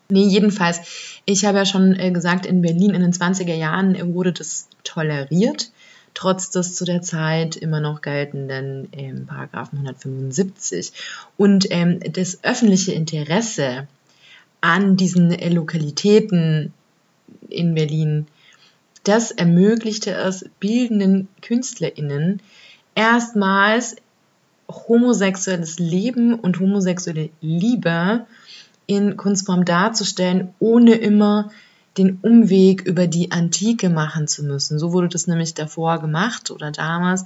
Nee, 0.10 0.28
jedenfalls, 0.28 0.82
ich 1.26 1.46
habe 1.46 1.58
ja 1.58 1.66
schon 1.66 1.96
äh, 1.96 2.12
gesagt, 2.12 2.46
in 2.46 2.62
Berlin 2.62 2.94
in 2.94 3.02
den 3.02 3.14
20er 3.14 3.56
Jahren 3.56 4.14
wurde 4.14 4.34
das 4.34 4.68
toleriert, 4.84 5.72
trotz 6.14 6.50
des 6.50 6.76
zu 6.76 6.86
der 6.86 7.02
Zeit 7.02 7.56
immer 7.56 7.80
noch 7.80 8.02
geltenden 8.02 8.88
ähm, 8.92 9.26
Paragraphen 9.26 9.80
175. 9.80 10.94
Und 11.38 11.68
ähm, 11.72 12.00
das 12.12 12.44
öffentliche 12.44 12.94
Interesse 12.94 13.88
an 14.62 14.96
diesen 14.96 15.32
äh, 15.32 15.50
Lokalitäten 15.50 16.74
in 17.50 17.76
Berlin, 17.76 18.28
das 19.04 19.32
ermöglichte 19.32 20.12
es 20.12 20.46
bildenden 20.60 21.28
KünstlerInnen 21.42 22.42
erstmals 22.96 23.96
homosexuelles 24.70 25.80
Leben 25.80 26.36
und 26.36 26.60
homosexuelle 26.60 27.30
Liebe 27.42 28.26
in 28.86 29.18
Kunstform 29.18 29.66
darzustellen, 29.66 30.54
ohne 30.60 30.96
immer 30.96 31.52
den 31.98 32.20
Umweg 32.22 32.82
über 32.82 33.08
die 33.08 33.32
Antike 33.32 33.90
machen 33.90 34.28
zu 34.28 34.44
müssen. 34.44 34.80
So 34.80 34.94
wurde 34.94 35.10
das 35.10 35.28
nämlich 35.28 35.54
davor 35.54 36.00
gemacht 36.00 36.50
oder 36.52 36.72
damals, 36.72 37.26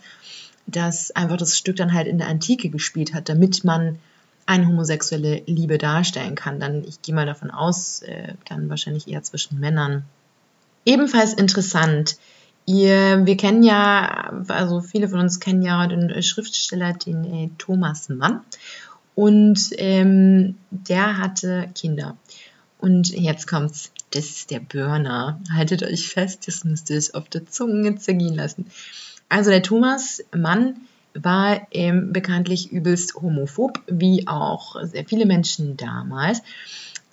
dass 0.65 1.11
einfach 1.11 1.37
das 1.37 1.57
Stück 1.57 1.77
dann 1.77 1.93
halt 1.93 2.07
in 2.07 2.17
der 2.17 2.27
Antike 2.27 2.69
gespielt 2.69 3.13
hat, 3.13 3.29
damit 3.29 3.63
man 3.63 3.97
eine 4.45 4.67
homosexuelle 4.67 5.43
Liebe 5.45 5.77
darstellen 5.77 6.35
kann. 6.35 6.59
Dann, 6.59 6.83
ich 6.83 7.01
gehe 7.01 7.15
mal 7.15 7.25
davon 7.25 7.51
aus, 7.51 8.01
äh, 8.01 8.33
dann 8.47 8.69
wahrscheinlich 8.69 9.07
eher 9.07 9.23
zwischen 9.23 9.59
Männern. 9.59 10.03
Ebenfalls 10.85 11.33
interessant, 11.33 12.17
ihr, 12.65 13.25
wir 13.25 13.37
kennen 13.37 13.63
ja, 13.63 14.43
also 14.47 14.81
viele 14.81 15.09
von 15.09 15.19
uns 15.19 15.39
kennen 15.39 15.61
ja 15.61 15.85
den 15.87 16.21
Schriftsteller, 16.21 16.93
den 16.93 17.23
äh, 17.25 17.49
Thomas 17.57 18.09
Mann. 18.09 18.41
Und 19.15 19.71
ähm, 19.77 20.55
der 20.69 21.17
hatte 21.17 21.69
Kinder. 21.73 22.15
Und 22.79 23.09
jetzt 23.09 23.47
kommt's. 23.47 23.91
Das 24.11 24.25
ist 24.25 24.51
der 24.51 24.59
Burner. 24.59 25.41
Haltet 25.51 25.83
euch 25.83 26.07
fest, 26.07 26.47
das 26.47 26.63
müsst 26.63 26.89
ihr 26.89 26.97
euch 26.97 27.13
auf 27.13 27.27
der 27.27 27.45
Zunge 27.45 27.95
zergehen 27.97 28.35
lassen. 28.35 28.67
Also 29.29 29.49
der 29.49 29.63
Thomas 29.63 30.23
Mann 30.33 30.77
war 31.13 31.67
ähm, 31.71 32.13
bekanntlich 32.13 32.71
übelst 32.71 33.15
homophob, 33.15 33.81
wie 33.87 34.27
auch 34.27 34.81
sehr 34.83 35.05
viele 35.05 35.25
Menschen 35.25 35.75
damals. 35.75 36.41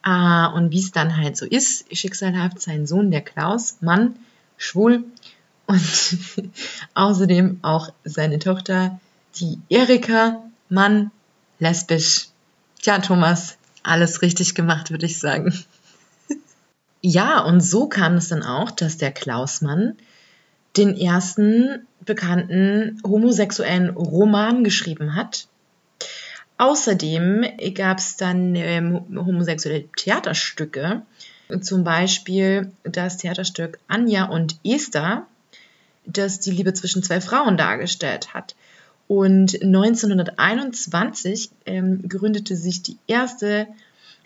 Äh, 0.04 0.46
und 0.54 0.70
wie 0.70 0.80
es 0.80 0.92
dann 0.92 1.16
halt 1.16 1.36
so 1.36 1.46
ist, 1.46 1.86
schicksalhaft 1.96 2.60
sein 2.60 2.86
Sohn, 2.86 3.10
der 3.10 3.22
Klaus 3.22 3.78
Mann, 3.80 4.16
schwul 4.56 5.04
und 5.66 5.80
außerdem 6.94 7.58
auch 7.62 7.88
seine 8.04 8.38
Tochter, 8.38 9.00
die 9.36 9.58
Erika 9.68 10.42
Mann, 10.68 11.10
lesbisch. 11.58 12.28
Tja, 12.82 12.98
Thomas, 12.98 13.56
alles 13.84 14.22
richtig 14.22 14.54
gemacht, 14.54 14.90
würde 14.90 15.06
ich 15.06 15.18
sagen. 15.18 15.54
ja, 17.00 17.40
und 17.40 17.60
so 17.60 17.88
kam 17.88 18.14
es 18.14 18.28
dann 18.28 18.42
auch, 18.42 18.70
dass 18.70 18.96
der 18.96 19.12
Klausmann 19.12 19.96
den 20.76 20.96
ersten 20.96 21.86
bekannten 22.04 23.00
homosexuellen 23.06 23.90
Roman 23.90 24.64
geschrieben 24.64 25.14
hat. 25.14 25.46
Außerdem 26.58 27.44
gab 27.74 27.98
es 27.98 28.16
dann 28.16 28.54
ähm, 28.54 29.04
homosexuelle 29.14 29.88
Theaterstücke, 29.96 31.02
zum 31.60 31.84
Beispiel 31.84 32.72
das 32.84 33.18
Theaterstück 33.18 33.78
Anja 33.88 34.24
und 34.24 34.58
Esther, 34.64 35.26
das 36.06 36.40
die 36.40 36.50
Liebe 36.50 36.72
zwischen 36.74 37.02
zwei 37.02 37.20
Frauen 37.20 37.56
dargestellt 37.56 38.34
hat. 38.34 38.54
Und 39.06 39.62
1921 39.62 41.50
ähm, 41.66 42.08
gründete 42.08 42.56
sich 42.56 42.82
die 42.82 42.96
erste 43.06 43.66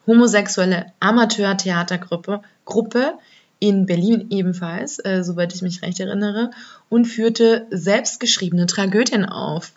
homosexuelle 0.07 0.87
Amateur-Theatergruppe 1.01 2.41
Gruppe 2.65 3.15
in 3.61 3.87
Berlin 3.87 4.27
ebenfalls, 4.31 4.99
äh, 5.05 5.23
soweit 5.25 5.55
ich 5.55 5.63
mich 5.63 5.83
recht 5.83 5.99
erinnere, 6.01 6.51
und 6.89 7.07
führte 7.07 7.67
selbstgeschriebene 7.71 8.67
Tragödien 8.67 9.25
auf. 9.25 9.73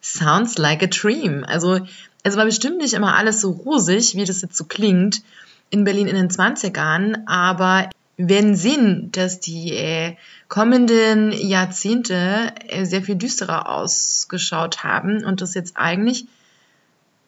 Sounds 0.00 0.56
like 0.56 0.82
a 0.82 0.86
dream. 0.86 1.44
Also 1.46 1.80
es 2.22 2.36
war 2.36 2.44
bestimmt 2.44 2.78
nicht 2.78 2.94
immer 2.94 3.16
alles 3.16 3.40
so 3.40 3.50
rosig, 3.50 4.14
wie 4.14 4.24
das 4.24 4.42
jetzt 4.42 4.56
so 4.56 4.64
klingt, 4.64 5.22
in 5.70 5.84
Berlin 5.84 6.06
in 6.06 6.16
den 6.16 6.30
20ern, 6.30 7.24
aber 7.26 7.90
werden 8.18 8.56
sehen, 8.56 9.10
dass 9.12 9.38
die 9.38 9.72
äh, 9.72 10.16
kommenden 10.48 11.32
Jahrzehnte 11.32 12.52
äh, 12.66 12.84
sehr 12.84 13.02
viel 13.02 13.14
düsterer 13.14 13.70
ausgeschaut 13.70 14.82
haben 14.82 15.24
und 15.24 15.40
das 15.40 15.54
jetzt 15.54 15.76
eigentlich 15.76 16.26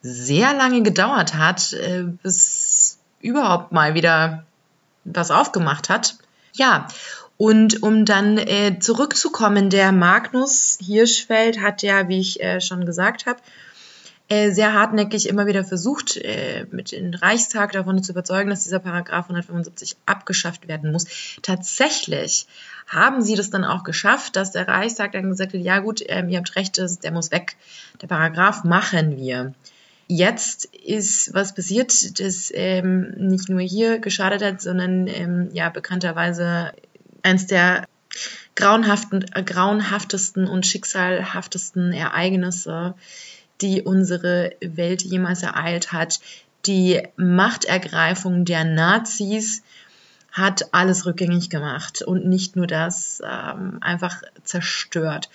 sehr 0.03 0.53
lange 0.53 0.83
gedauert 0.83 1.35
hat, 1.35 1.72
äh, 1.74 2.05
bis 2.22 2.98
überhaupt 3.20 3.70
mal 3.70 3.94
wieder 3.94 4.44
was 5.05 5.31
aufgemacht 5.31 5.88
hat. 5.88 6.16
Ja, 6.55 6.88
und 7.37 7.83
um 7.83 8.05
dann 8.05 8.37
äh, 8.37 8.79
zurückzukommen, 8.81 9.70
der 9.70 9.92
Magnus 9.92 10.76
Hirschfeld 10.85 11.62
hat 11.62 11.83
ja, 11.83 12.09
wie 12.09 12.20
ich 12.20 12.42
äh, 12.42 12.61
schon 12.61 12.85
gesagt 12.85 13.26
habe, 13.26 13.38
äh, 14.31 14.53
sehr 14.53 14.75
hartnäckig 14.75 15.29
immer 15.29 15.47
wieder 15.47 15.64
versucht, 15.64 16.16
äh, 16.16 16.64
mit 16.71 16.93
dem 16.93 17.12
Reichstag 17.12 17.73
davon 17.73 18.01
zu 18.01 18.12
überzeugen, 18.12 18.49
dass 18.49 18.62
dieser 18.62 18.79
Paragraph 18.79 19.25
175 19.25 19.97
abgeschafft 20.07 20.69
werden 20.69 20.93
muss. 20.93 21.07
Tatsächlich 21.43 22.47
haben 22.87 23.23
sie 23.23 23.35
das 23.35 23.51
dann 23.51 23.64
auch 23.64 23.83
geschafft, 23.83 24.37
dass 24.37 24.53
der 24.53 24.69
Reichstag 24.69 25.12
dann 25.12 25.31
gesagt 25.31 25.53
hat, 25.53 25.61
ja 25.61 25.81
gut, 25.81 26.03
ähm, 26.07 26.29
ihr 26.29 26.38
habt 26.38 26.55
recht, 26.55 26.79
der 26.79 27.11
muss 27.11 27.33
weg. 27.33 27.57
Der 28.01 28.07
Paragraph 28.07 28.62
machen 28.62 29.16
wir. 29.16 29.53
Jetzt 30.07 30.66
ist 30.66 31.35
was 31.35 31.53
passiert, 31.53 32.21
das 32.21 32.53
ähm, 32.55 33.11
nicht 33.16 33.49
nur 33.49 33.61
hier 33.61 33.99
geschadet 33.99 34.45
hat, 34.45 34.61
sondern 34.61 35.09
ähm, 35.09 35.51
ja 35.55 35.71
bekannterweise 35.71 36.73
eins 37.25 37.49
der 37.49 37.88
grauenhaften, 38.55 39.25
äh, 39.35 39.43
grauenhaftesten 39.43 40.47
und 40.47 40.66
schicksalhaftesten 40.66 41.93
Ereignisse 41.93 42.95
die 43.61 43.83
unsere 43.83 44.53
Welt 44.61 45.03
jemals 45.03 45.42
ereilt 45.42 45.92
hat. 45.92 46.20
Die 46.66 47.03
Machtergreifung 47.16 48.44
der 48.44 48.64
Nazis 48.64 49.62
hat 50.33 50.73
alles 50.73 51.07
rückgängig 51.07 51.51
gemacht 51.51 52.03
und 52.03 52.27
nicht 52.27 52.57
nur 52.57 52.66
das, 52.66 53.20
ähm, 53.25 53.79
einfach 53.81 54.23
zerstört. 54.44 55.29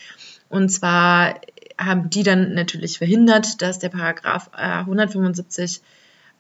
Und 0.50 0.70
zwar 0.70 1.36
haben 1.78 2.10
die 2.10 2.24
dann 2.24 2.54
natürlich 2.54 2.98
verhindert, 2.98 3.62
dass 3.62 3.80
der 3.80 3.90
Paragraph 3.90 4.50
äh, 4.56 4.80
175 4.80 5.82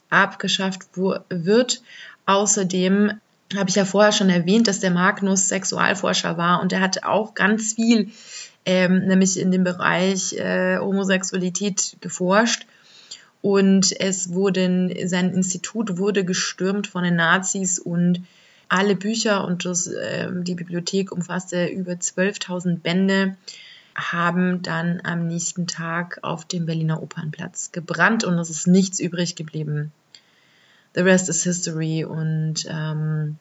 abgeschafft 0.09 0.87
wird. 0.95 1.81
Außerdem 2.25 3.19
habe 3.55 3.69
ich 3.69 3.75
ja 3.75 3.85
vorher 3.85 4.11
schon 4.11 4.29
erwähnt, 4.29 4.67
dass 4.67 4.79
der 4.79 4.91
Magnus 4.91 5.49
Sexualforscher 5.49 6.37
war 6.37 6.61
und 6.61 6.73
er 6.73 6.81
hat 6.81 7.03
auch 7.03 7.33
ganz 7.33 7.73
viel 7.73 8.09
ähm, 8.65 9.05
nämlich 9.05 9.39
in 9.39 9.51
dem 9.51 9.63
Bereich 9.63 10.33
äh, 10.33 10.77
Homosexualität 10.79 11.97
geforscht. 12.01 12.65
Und 13.41 13.99
es 13.99 14.33
wurde, 14.33 14.89
sein 15.07 15.31
Institut 15.33 15.97
wurde 15.97 16.25
gestürmt 16.25 16.87
von 16.87 17.03
den 17.03 17.15
Nazis 17.15 17.77
und 17.77 18.23
alle 18.69 18.95
Bücher 18.95 19.45
und 19.45 19.65
das, 19.65 19.87
äh, 19.87 20.29
die 20.33 20.55
Bibliothek 20.55 21.11
umfasste 21.11 21.67
über 21.67 21.93
12.000 21.93 22.79
Bände, 22.79 23.37
haben 23.93 24.61
dann 24.61 24.99
am 25.03 25.27
nächsten 25.27 25.67
Tag 25.67 26.19
auf 26.21 26.45
dem 26.45 26.65
Berliner 26.65 27.01
Opernplatz 27.01 27.71
gebrannt 27.71 28.23
und 28.23 28.37
es 28.39 28.49
ist 28.49 28.67
nichts 28.67 28.99
übrig 28.99 29.35
geblieben. 29.35 29.91
The 30.95 31.01
rest 31.01 31.29
is 31.29 31.43
history 31.43 32.03
und 32.03 32.65
ähm, 32.67 33.37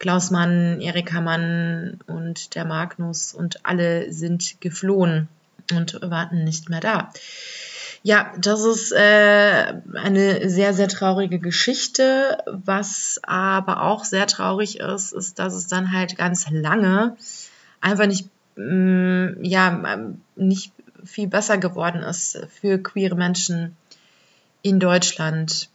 Klaus 0.00 0.30
Mann, 0.30 0.80
Erika 0.80 1.20
Mann 1.20 2.00
und 2.06 2.54
der 2.54 2.64
Magnus 2.64 3.34
und 3.34 3.64
alle 3.66 4.10
sind 4.12 4.58
geflohen 4.60 5.28
und 5.72 6.00
warten 6.02 6.42
nicht 6.42 6.70
mehr 6.70 6.80
da. 6.80 7.12
Ja, 8.02 8.32
das 8.38 8.64
ist 8.64 8.92
äh, 8.92 9.74
eine 9.94 10.48
sehr, 10.48 10.72
sehr 10.72 10.88
traurige 10.88 11.38
Geschichte. 11.38 12.38
Was 12.46 13.20
aber 13.22 13.82
auch 13.82 14.04
sehr 14.04 14.26
traurig 14.26 14.80
ist, 14.80 15.12
ist, 15.12 15.38
dass 15.38 15.52
es 15.52 15.66
dann 15.66 15.92
halt 15.92 16.16
ganz 16.16 16.48
lange 16.48 17.16
einfach 17.82 18.06
nicht, 18.06 18.26
mh, 18.56 18.64
mm, 18.64 19.44
ja, 19.44 19.98
nicht 20.34 20.72
viel 21.04 21.28
besser 21.28 21.58
geworden 21.58 22.02
ist 22.02 22.40
für 22.60 22.78
queere 22.78 23.16
Menschen 23.16 23.76
in 24.62 24.80
Deutschland 24.80 25.68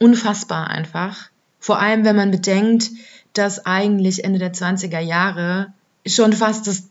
Unfassbar 0.00 0.68
einfach. 0.68 1.30
Vor 1.60 1.78
allem, 1.80 2.04
wenn 2.04 2.16
man 2.16 2.30
bedenkt, 2.30 2.90
dass 3.32 3.66
eigentlich 3.66 4.24
Ende 4.24 4.38
der 4.38 4.52
20er 4.52 5.00
Jahre 5.00 5.72
schon 6.06 6.32
fast 6.32 6.66
das, 6.66 6.84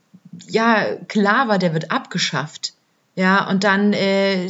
ja, 0.47 0.95
klar 1.08 1.47
war, 1.47 1.60
der 1.60 1.73
wird 1.73 1.91
abgeschafft. 1.91 2.73
Ja, 3.15 3.47
und 3.47 3.63
dann, 3.63 3.93
äh, 3.93 4.49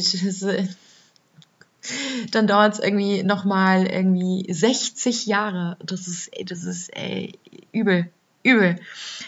dann 2.30 2.46
dauert 2.46 2.74
es 2.74 2.80
irgendwie 2.80 3.22
nochmal 3.22 3.86
irgendwie 3.86 4.46
60 4.52 5.26
Jahre. 5.26 5.76
Das 5.84 6.06
ist, 6.06 6.30
das 6.46 6.64
ist 6.64 6.88
ey, 6.96 7.38
übel, 7.72 8.10
übel. 8.42 8.80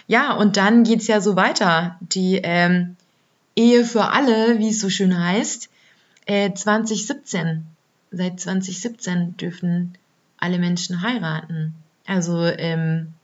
Ja, 0.07 0.33
und 0.33 0.57
dann 0.57 0.85
geht's 0.85 1.07
ja 1.07 1.21
so 1.21 1.37
weiter. 1.37 1.99
Die 2.01 2.41
ähm, 2.43 2.97
Ehe 3.55 3.85
für 3.85 4.11
alle, 4.11 4.59
wie 4.59 4.71
es 4.71 4.81
so 4.81 4.89
schön 4.89 5.19
heißt, 5.19 5.69
äh, 6.27 6.53
2017. 6.53 7.67
Seit 8.11 8.41
2017 8.41 9.37
dürfen 9.37 9.97
alle 10.39 10.59
Menschen 10.59 11.03
heiraten. 11.03 11.75
Also 12.07 12.45
ähm, 12.45 13.15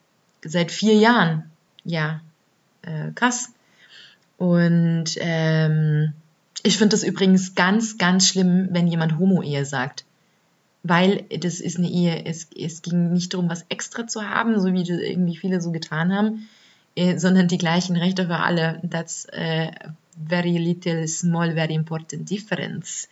seit 0.45 0.73
vier 0.73 0.95
Jahren. 0.95 1.51
Ja, 1.85 2.21
äh, 2.83 3.11
krass. 3.15 3.51
Und 4.39 5.17
ähm, 5.19 6.15
ich 6.63 6.79
finde 6.79 6.95
das 6.95 7.05
übrigens 7.05 7.55
ganz, 7.55 7.99
ganz 7.99 8.27
schlimm, 8.27 8.69
wenn 8.71 8.87
jemand 8.87 9.19
Homo-Ehe 9.19 9.65
sagt. 9.65 10.05
Weil 10.83 11.25
das 11.39 11.61
ist 11.61 11.79
eine 11.79 11.89
Ehe, 11.89 12.25
es, 12.25 12.49
es 12.59 12.83
ging 12.83 13.13
nicht 13.13 13.33
darum, 13.35 13.49
was 13.49 13.65
extra 13.69 14.07
zu 14.07 14.29
haben, 14.29 14.61
so 14.61 14.73
wie 14.73 14.83
irgendwie 14.83 15.37
viele 15.37 15.61
so 15.61 15.71
getan 15.71 16.13
haben, 16.13 16.49
äh, 16.97 17.19
sondern 17.19 17.47
die 17.47 17.59
gleichen 17.59 17.97
Rechte 17.97 18.27
für 18.27 18.39
alle. 18.39 18.81
That's 18.91 19.27
äh, 19.27 19.71
very 20.17 20.59
little, 20.59 21.07
small, 21.09 21.55
very 21.55 21.75
important 21.75 22.29
difference. 22.31 23.09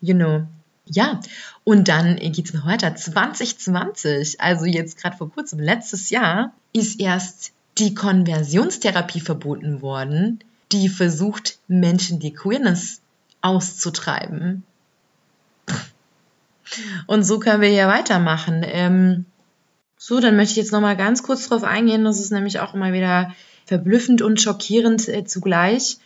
You 0.00 0.14
know. 0.14 0.46
Ja, 0.88 1.20
und 1.64 1.88
dann 1.88 2.16
geht's 2.16 2.54
noch 2.54 2.64
weiter. 2.64 2.94
2020, 2.94 4.40
also 4.40 4.66
jetzt 4.66 4.96
gerade 4.96 5.16
vor 5.16 5.30
kurzem, 5.30 5.58
letztes 5.58 6.10
Jahr, 6.10 6.52
ist 6.72 7.00
erst 7.00 7.52
die 7.78 7.92
Konversionstherapie 7.92 9.20
verboten 9.20 9.82
worden, 9.82 10.44
die 10.70 10.88
versucht, 10.88 11.58
Menschen 11.66 12.20
die 12.20 12.32
Queerness 12.32 13.00
auszutreiben. 13.40 14.62
Und 17.06 17.24
so 17.24 17.38
können 17.38 17.62
wir 17.62 17.68
hier 17.68 17.88
weitermachen. 17.88 18.62
Ähm, 18.64 19.24
so, 19.96 20.20
dann 20.20 20.36
möchte 20.36 20.52
ich 20.52 20.58
jetzt 20.58 20.72
nochmal 20.72 20.96
ganz 20.96 21.22
kurz 21.22 21.48
drauf 21.48 21.64
eingehen. 21.64 22.04
Das 22.04 22.20
ist 22.20 22.32
nämlich 22.32 22.60
auch 22.60 22.74
immer 22.74 22.92
wieder 22.92 23.34
verblüffend 23.64 24.22
und 24.22 24.40
schockierend 24.40 25.08
äh, 25.08 25.24
zugleich 25.24 25.98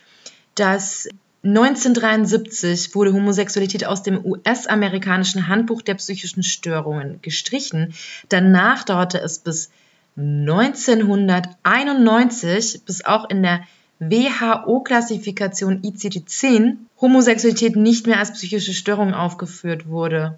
dass 0.55 1.07
1973 1.43 2.93
wurde 2.93 3.13
Homosexualität 3.13 3.85
aus 3.85 4.03
dem 4.03 4.23
US-amerikanischen 4.23 5.47
Handbuch 5.47 5.81
der 5.81 5.95
psychischen 5.95 6.43
Störungen 6.43 7.19
gestrichen. 7.23 7.95
Danach 8.29 8.83
dauerte 8.83 9.19
es 9.19 9.39
bis 9.39 9.71
1991, 10.17 12.81
bis 12.85 13.03
auch 13.03 13.27
in 13.29 13.41
der 13.41 13.61
WHO-Klassifikation 13.99 15.81
ICD-10 15.81 16.75
Homosexualität 16.99 17.75
nicht 17.75 18.07
mehr 18.07 18.19
als 18.19 18.33
psychische 18.33 18.73
Störung 18.73 19.15
aufgeführt 19.15 19.87
wurde. 19.87 20.37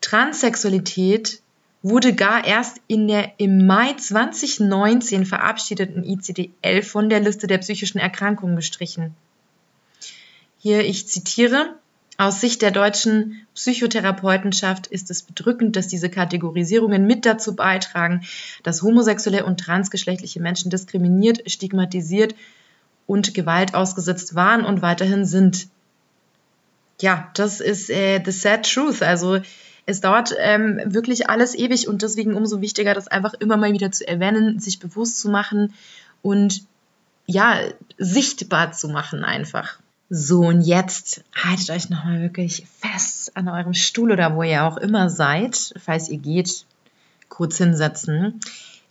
Transsexualität 0.00 1.41
wurde 1.82 2.14
gar 2.14 2.44
erst 2.44 2.80
in 2.86 3.08
der 3.08 3.32
im 3.38 3.66
Mai 3.66 3.94
2019 3.94 5.26
verabschiedeten 5.26 6.04
ICD-11 6.04 6.82
von 6.84 7.08
der 7.08 7.20
Liste 7.20 7.46
der 7.46 7.58
psychischen 7.58 7.98
Erkrankungen 7.98 8.56
gestrichen. 8.56 9.14
Hier, 10.58 10.84
ich 10.84 11.08
zitiere, 11.08 11.74
aus 12.18 12.40
Sicht 12.40 12.62
der 12.62 12.70
deutschen 12.70 13.46
Psychotherapeutenschaft 13.54 14.86
ist 14.86 15.10
es 15.10 15.22
bedrückend, 15.22 15.74
dass 15.74 15.88
diese 15.88 16.08
Kategorisierungen 16.08 17.04
mit 17.06 17.26
dazu 17.26 17.56
beitragen, 17.56 18.22
dass 18.62 18.82
homosexuelle 18.82 19.44
und 19.44 19.58
transgeschlechtliche 19.58 20.40
Menschen 20.40 20.70
diskriminiert, 20.70 21.50
stigmatisiert 21.50 22.36
und 23.08 23.34
Gewalt 23.34 23.74
ausgesetzt 23.74 24.36
waren 24.36 24.64
und 24.64 24.82
weiterhin 24.82 25.24
sind. 25.24 25.68
Ja, 27.00 27.30
das 27.34 27.60
ist 27.60 27.90
äh, 27.90 28.22
the 28.24 28.30
sad 28.30 28.70
truth. 28.70 29.02
Also 29.02 29.40
es 29.86 30.00
dauert 30.00 30.34
ähm, 30.38 30.80
wirklich 30.84 31.28
alles 31.28 31.54
ewig 31.54 31.88
und 31.88 32.02
deswegen 32.02 32.34
umso 32.34 32.60
wichtiger, 32.60 32.94
das 32.94 33.08
einfach 33.08 33.34
immer 33.34 33.56
mal 33.56 33.72
wieder 33.72 33.90
zu 33.90 34.06
erwähnen, 34.06 34.60
sich 34.60 34.78
bewusst 34.78 35.18
zu 35.18 35.28
machen 35.28 35.74
und 36.22 36.62
ja, 37.26 37.58
sichtbar 37.98 38.72
zu 38.72 38.88
machen 38.88 39.24
einfach. 39.24 39.78
So, 40.08 40.40
und 40.40 40.60
jetzt 40.62 41.24
haltet 41.34 41.70
euch 41.70 41.88
nochmal 41.88 42.20
wirklich 42.20 42.66
fest 42.80 43.34
an 43.34 43.48
eurem 43.48 43.74
Stuhl 43.74 44.12
oder 44.12 44.36
wo 44.36 44.42
ihr 44.42 44.64
auch 44.64 44.76
immer 44.76 45.08
seid, 45.08 45.72
falls 45.82 46.08
ihr 46.10 46.18
geht, 46.18 46.66
kurz 47.28 47.56
hinsetzen. 47.56 48.40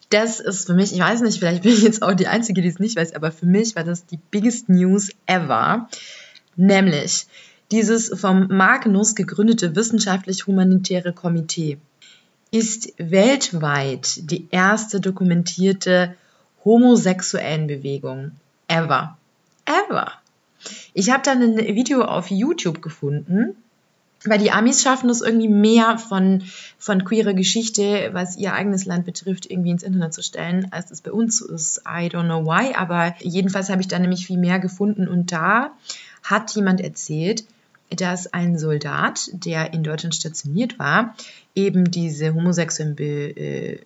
Das 0.09 0.39
ist 0.39 0.65
für 0.65 0.73
mich, 0.73 0.93
ich 0.93 0.99
weiß 0.99 1.21
nicht, 1.21 1.39
vielleicht 1.39 1.63
bin 1.63 1.73
ich 1.73 1.83
jetzt 1.83 2.01
auch 2.01 2.13
die 2.13 2.27
Einzige, 2.27 2.61
die 2.61 2.67
es 2.67 2.79
nicht 2.79 2.97
weiß, 2.97 3.13
aber 3.13 3.31
für 3.31 3.45
mich 3.45 3.75
war 3.75 3.83
das 3.83 4.07
die 4.07 4.17
biggest 4.31 4.67
news 4.67 5.11
ever. 5.27 5.87
Nämlich, 6.55 7.27
dieses 7.71 8.11
vom 8.19 8.47
Magnus 8.47 9.15
gegründete 9.15 9.75
wissenschaftlich-humanitäre 9.75 11.13
Komitee 11.13 11.77
ist 12.51 12.93
weltweit 12.97 14.29
die 14.29 14.47
erste 14.51 14.99
dokumentierte 14.99 16.15
homosexuellen 16.65 17.67
Bewegung 17.67 18.31
ever. 18.67 19.17
Ever. 19.65 20.11
Ich 20.93 21.09
habe 21.09 21.23
dann 21.23 21.41
ein 21.41 21.57
Video 21.57 22.03
auf 22.03 22.29
YouTube 22.29 22.81
gefunden, 22.81 23.55
weil 24.25 24.37
die 24.37 24.51
Amis 24.51 24.83
schaffen 24.83 25.09
es 25.09 25.21
irgendwie 25.21 25.47
mehr 25.47 25.97
von, 25.97 26.43
von 26.77 27.03
queerer 27.05 27.33
Geschichte, 27.33 28.09
was 28.11 28.37
ihr 28.37 28.53
eigenes 28.53 28.85
Land 28.85 29.05
betrifft, 29.05 29.49
irgendwie 29.49 29.71
ins 29.71 29.81
Internet 29.81 30.13
zu 30.13 30.21
stellen, 30.21 30.67
als 30.71 30.91
es 30.91 31.01
bei 31.01 31.11
uns 31.11 31.41
ist. 31.41 31.79
I 31.87 32.07
don't 32.07 32.25
know 32.25 32.45
why, 32.45 32.75
aber 32.75 33.15
jedenfalls 33.19 33.69
habe 33.69 33.81
ich 33.81 33.87
da 33.87 33.97
nämlich 33.97 34.27
viel 34.27 34.37
mehr 34.37 34.59
gefunden 34.59 35.07
und 35.07 35.31
da 35.31 35.71
hat 36.21 36.53
jemand 36.53 36.81
erzählt, 36.81 37.45
dass 37.95 38.33
ein 38.33 38.57
Soldat, 38.57 39.29
der 39.33 39.73
in 39.73 39.83
Deutschland 39.83 40.15
stationiert 40.15 40.79
war, 40.79 41.15
eben 41.55 41.91
diese 41.91 42.33
homosexuellen 42.33 42.95
Be 42.95 43.29
äh, 43.35 43.79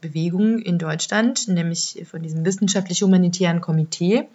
Bewegungen 0.00 0.60
in 0.60 0.78
Deutschland, 0.78 1.48
nämlich 1.48 2.04
von 2.08 2.22
diesem 2.22 2.44
wissenschaftlich-humanitären 2.44 3.60
Komitee, 3.60 4.28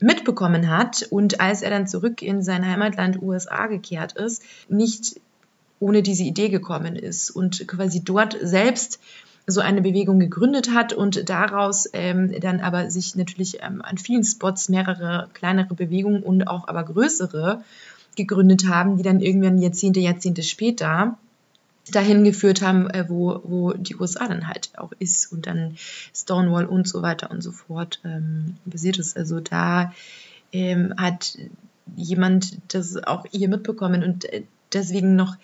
mitbekommen 0.00 0.68
hat 0.68 1.06
und 1.10 1.40
als 1.40 1.62
er 1.62 1.70
dann 1.70 1.86
zurück 1.86 2.22
in 2.22 2.42
sein 2.42 2.66
Heimatland 2.66 3.22
USA 3.22 3.68
gekehrt 3.68 4.12
ist, 4.12 4.42
nicht 4.68 5.20
ohne 5.78 6.02
diese 6.02 6.24
Idee 6.24 6.48
gekommen 6.48 6.96
ist 6.96 7.30
und 7.30 7.66
quasi 7.66 8.04
dort 8.04 8.36
selbst 8.40 9.00
so 9.46 9.60
eine 9.60 9.82
Bewegung 9.82 10.20
gegründet 10.20 10.70
hat 10.72 10.92
und 10.92 11.28
daraus 11.28 11.88
ähm, 11.92 12.32
dann 12.40 12.60
aber 12.60 12.90
sich 12.90 13.16
natürlich 13.16 13.58
ähm, 13.60 13.82
an 13.82 13.98
vielen 13.98 14.22
Spots 14.22 14.68
mehrere 14.68 15.28
kleinere 15.34 15.74
Bewegungen 15.74 16.22
und 16.22 16.46
auch 16.46 16.68
aber 16.68 16.84
größere 16.84 17.64
gegründet 18.16 18.66
haben, 18.68 18.96
die 18.96 19.02
dann 19.02 19.20
irgendwann 19.20 19.58
Jahrzehnte, 19.58 20.00
Jahrzehnte 20.00 20.42
später 20.42 21.18
dahin 21.90 22.24
geführt 22.24 22.62
haben, 22.62 22.88
äh, 22.90 23.06
wo, 23.08 23.40
wo 23.44 23.72
die 23.72 23.96
USA 23.96 24.28
dann 24.28 24.46
halt 24.46 24.70
auch 24.76 24.92
ist 24.98 25.32
und 25.32 25.46
dann 25.46 25.76
Stonewall 26.14 26.66
und 26.66 26.86
so 26.86 27.02
weiter 27.02 27.30
und 27.30 27.42
so 27.42 27.50
fort 27.50 28.00
ähm, 28.04 28.56
basiert 28.64 28.98
ist. 28.98 29.16
Also 29.16 29.40
da 29.40 29.92
ähm, 30.52 30.94
hat 30.96 31.36
jemand 31.96 32.58
das 32.68 32.96
auch 33.02 33.26
hier 33.30 33.48
mitbekommen 33.48 34.04
und 34.04 34.24
äh, 34.26 34.44
deswegen 34.72 35.16
noch 35.16 35.36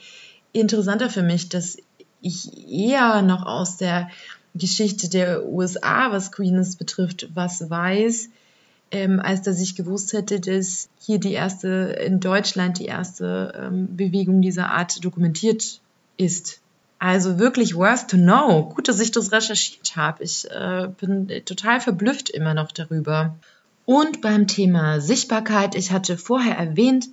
interessanter 0.52 1.11
für 1.11 1.22
mich, 1.22 1.48
dass 1.48 1.78
ich 2.20 2.68
eher 2.68 3.22
noch 3.22 3.44
aus 3.44 3.76
der 3.76 4.09
Geschichte 4.54 5.09
der 5.09 5.46
USA, 5.46 6.11
was 6.11 6.33
Queerness 6.33 6.76
betrifft, 6.76 7.28
was 7.35 7.68
weiß, 7.70 8.28
ähm, 8.90 9.20
als 9.20 9.42
dass 9.42 9.61
ich 9.61 9.77
gewusst 9.77 10.12
hätte, 10.12 10.40
dass 10.40 10.88
hier 10.98 11.18
die 11.18 11.33
erste, 11.33 11.68
in 12.05 12.20
Deutschland 12.20 12.79
die 12.79 12.87
erste 12.87 13.53
ähm, 13.57 13.96
Bewegung 13.96 14.42
dieser 14.42 14.70
Art 14.70 15.05
dokumentiert 15.05 15.81
ist. 16.16 16.61
Also 16.98 17.38
wirklich 17.38 17.77
worth 17.77 18.09
to 18.09 18.16
know. 18.16 18.72
Gut, 18.74 18.88
dass 18.88 19.01
ich 19.01 19.12
das 19.12 19.31
recherchiert 19.31 19.96
habe. 19.96 20.24
Ich 20.24 20.51
äh, 20.51 20.88
bin 21.01 21.29
total 21.44 21.81
verblüfft 21.81 22.31
immer 22.31 22.55
noch 22.55 22.72
darüber. 22.72 23.37
Und 23.85 24.20
beim 24.20 24.46
Thema 24.46 25.01
Sichtbarkeit, 25.01 25.74
ich 25.74 25.92
hatte 25.92 26.18
vorher 26.18 26.57
erwähnt, 26.57 27.09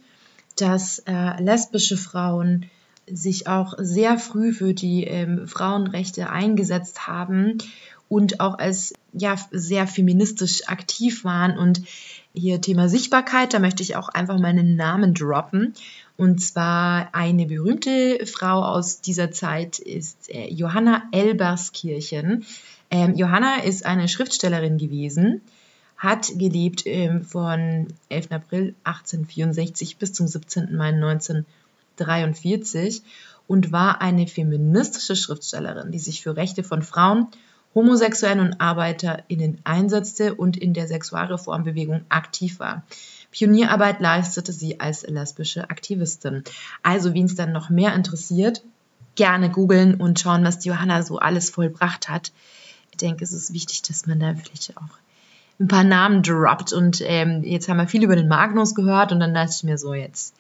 dass 0.57 0.99
äh, 0.99 1.41
lesbische 1.41 1.97
Frauen 1.97 2.65
sich 3.07 3.47
auch 3.47 3.75
sehr 3.77 4.17
früh 4.17 4.51
für 4.51 4.73
die 4.73 5.03
ähm, 5.03 5.47
Frauenrechte 5.47 6.29
eingesetzt 6.29 7.07
haben 7.07 7.59
und 8.09 8.39
auch 8.39 8.59
als 8.59 8.93
ja 9.13 9.35
sehr 9.51 9.87
feministisch 9.87 10.67
aktiv 10.67 11.23
waren 11.23 11.57
und 11.57 11.81
hier 12.33 12.61
Thema 12.61 12.89
Sichtbarkeit, 12.89 13.53
da 13.53 13.59
möchte 13.59 13.81
ich 13.81 13.95
auch 13.95 14.09
einfach 14.09 14.39
meinen 14.39 14.75
Namen 14.75 15.13
droppen. 15.13 15.73
Und 16.17 16.41
zwar 16.41 17.09
eine 17.13 17.45
berühmte 17.45 18.25
Frau 18.25 18.63
aus 18.63 19.01
dieser 19.01 19.31
Zeit 19.31 19.79
ist 19.79 20.29
äh, 20.29 20.49
Johanna 20.49 21.03
Elberskirchen. 21.11 22.45
Ähm, 22.91 23.15
Johanna 23.15 23.63
ist 23.63 23.85
eine 23.85 24.07
Schriftstellerin 24.07 24.77
gewesen, 24.77 25.41
hat 25.97 26.29
gelebt 26.35 26.83
ähm, 26.85 27.23
von 27.23 27.87
11. 28.09 28.31
April 28.31 28.75
1864 28.83 29.97
bis 29.97 30.13
zum 30.13 30.27
17. 30.27 30.75
Mai 30.75 30.89
1943 30.89 33.01
und 33.47 33.71
war 33.71 34.01
eine 34.01 34.27
feministische 34.27 35.15
Schriftstellerin, 35.15 35.91
die 35.91 35.99
sich 35.99 36.21
für 36.21 36.35
Rechte 36.35 36.63
von 36.63 36.81
Frauen, 36.81 37.27
Homosexuellen 37.75 38.39
und 38.39 38.61
ArbeiterInnen 38.61 39.59
einsetzte 39.65 40.33
und 40.33 40.55
in 40.55 40.73
der 40.73 40.87
Sexualreformbewegung 40.87 42.05
aktiv 42.07 42.59
war. 42.59 42.83
Pionierarbeit 43.31 43.99
leistete 43.99 44.53
sie 44.53 44.79
als 44.79 45.05
lesbische 45.05 45.69
Aktivistin. 45.69 46.45
Also, 46.83 47.13
wen 47.13 47.25
es 47.25 47.35
dann 47.35 47.51
noch 47.51 47.69
mehr 47.69 47.93
interessiert, 47.93 48.63
gerne 49.15 49.49
googeln 49.49 49.95
und 49.95 50.19
schauen, 50.19 50.45
was 50.45 50.59
die 50.59 50.69
Johanna 50.69 51.03
so 51.03 51.19
alles 51.19 51.49
vollbracht 51.49 52.07
hat. 52.07 52.31
Ich 52.91 52.97
denke, 52.97 53.25
es 53.25 53.33
ist 53.33 53.53
wichtig, 53.53 53.81
dass 53.81 54.07
man 54.07 54.21
da 54.21 54.33
vielleicht 54.33 54.77
auch 54.77 54.97
ein 55.59 55.67
paar 55.67 55.83
Namen 55.83 56.23
droppt. 56.23 56.71
Und 56.71 57.01
ähm, 57.03 57.43
jetzt 57.43 57.67
haben 57.67 57.77
wir 57.77 57.87
viel 57.87 58.03
über 58.03 58.15
den 58.15 58.29
Magnus 58.29 58.73
gehört 58.73 59.11
und 59.11 59.19
dann 59.19 59.33
dachte 59.33 59.53
ich 59.53 59.63
mir 59.63 59.77
so, 59.77 59.93
jetzt 59.93 60.33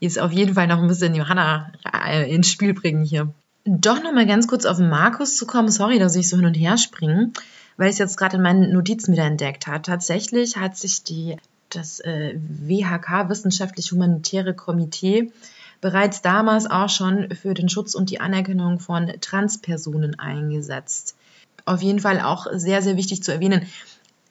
ist 0.00 0.18
auf 0.18 0.32
jeden 0.32 0.54
Fall 0.54 0.66
noch 0.66 0.78
ein 0.78 0.88
bisschen 0.88 1.14
Johanna 1.14 1.70
äh, 2.04 2.28
ins 2.34 2.48
Spiel 2.48 2.74
bringen 2.74 3.04
hier 3.04 3.32
doch 3.64 4.02
noch 4.02 4.12
mal 4.12 4.26
ganz 4.26 4.48
kurz 4.48 4.64
auf 4.64 4.78
Markus 4.78 5.36
zu 5.36 5.46
kommen. 5.46 5.70
Sorry, 5.70 5.98
dass 5.98 6.16
ich 6.16 6.28
so 6.28 6.36
hin 6.36 6.46
und 6.46 6.54
her 6.54 6.76
springe, 6.76 7.30
weil 7.76 7.88
ich 7.88 7.94
es 7.94 7.98
jetzt 7.98 8.16
gerade 8.16 8.36
in 8.36 8.42
meinen 8.42 8.72
Notizen 8.72 9.12
wieder 9.12 9.24
entdeckt 9.24 9.66
habe. 9.66 9.82
Tatsächlich 9.82 10.56
hat 10.56 10.76
sich 10.76 11.04
die, 11.04 11.36
das 11.68 12.00
äh, 12.00 12.34
WHK, 12.36 13.28
Wissenschaftlich-Humanitäre 13.28 14.54
Komitee, 14.54 15.32
bereits 15.80 16.22
damals 16.22 16.70
auch 16.70 16.88
schon 16.88 17.30
für 17.34 17.54
den 17.54 17.68
Schutz 17.68 17.94
und 17.94 18.10
die 18.10 18.20
Anerkennung 18.20 18.78
von 18.78 19.12
Transpersonen 19.20 20.18
eingesetzt. 20.18 21.16
Auf 21.64 21.82
jeden 21.82 22.00
Fall 22.00 22.20
auch 22.20 22.46
sehr, 22.52 22.82
sehr 22.82 22.96
wichtig 22.96 23.22
zu 23.22 23.32
erwähnen. 23.32 23.66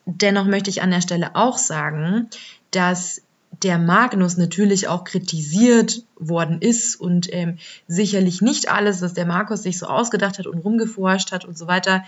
Dennoch 0.05 0.45
möchte 0.45 0.69
ich 0.69 0.81
an 0.81 0.91
der 0.91 1.01
Stelle 1.01 1.35
auch 1.35 1.57
sagen, 1.57 2.29
dass 2.71 3.21
der 3.63 3.77
Magnus 3.77 4.37
natürlich 4.37 4.87
auch 4.87 5.03
kritisiert 5.03 6.03
worden 6.17 6.61
ist 6.61 6.95
und 6.95 7.31
ähm, 7.33 7.57
sicherlich 7.87 8.41
nicht 8.41 8.71
alles, 8.71 9.01
was 9.01 9.13
der 9.13 9.25
Markus 9.25 9.63
sich 9.63 9.77
so 9.77 9.85
ausgedacht 9.85 10.39
hat 10.39 10.47
und 10.47 10.59
rumgeforscht 10.59 11.31
hat 11.31 11.45
und 11.45 11.57
so 11.57 11.67
weiter, 11.67 12.03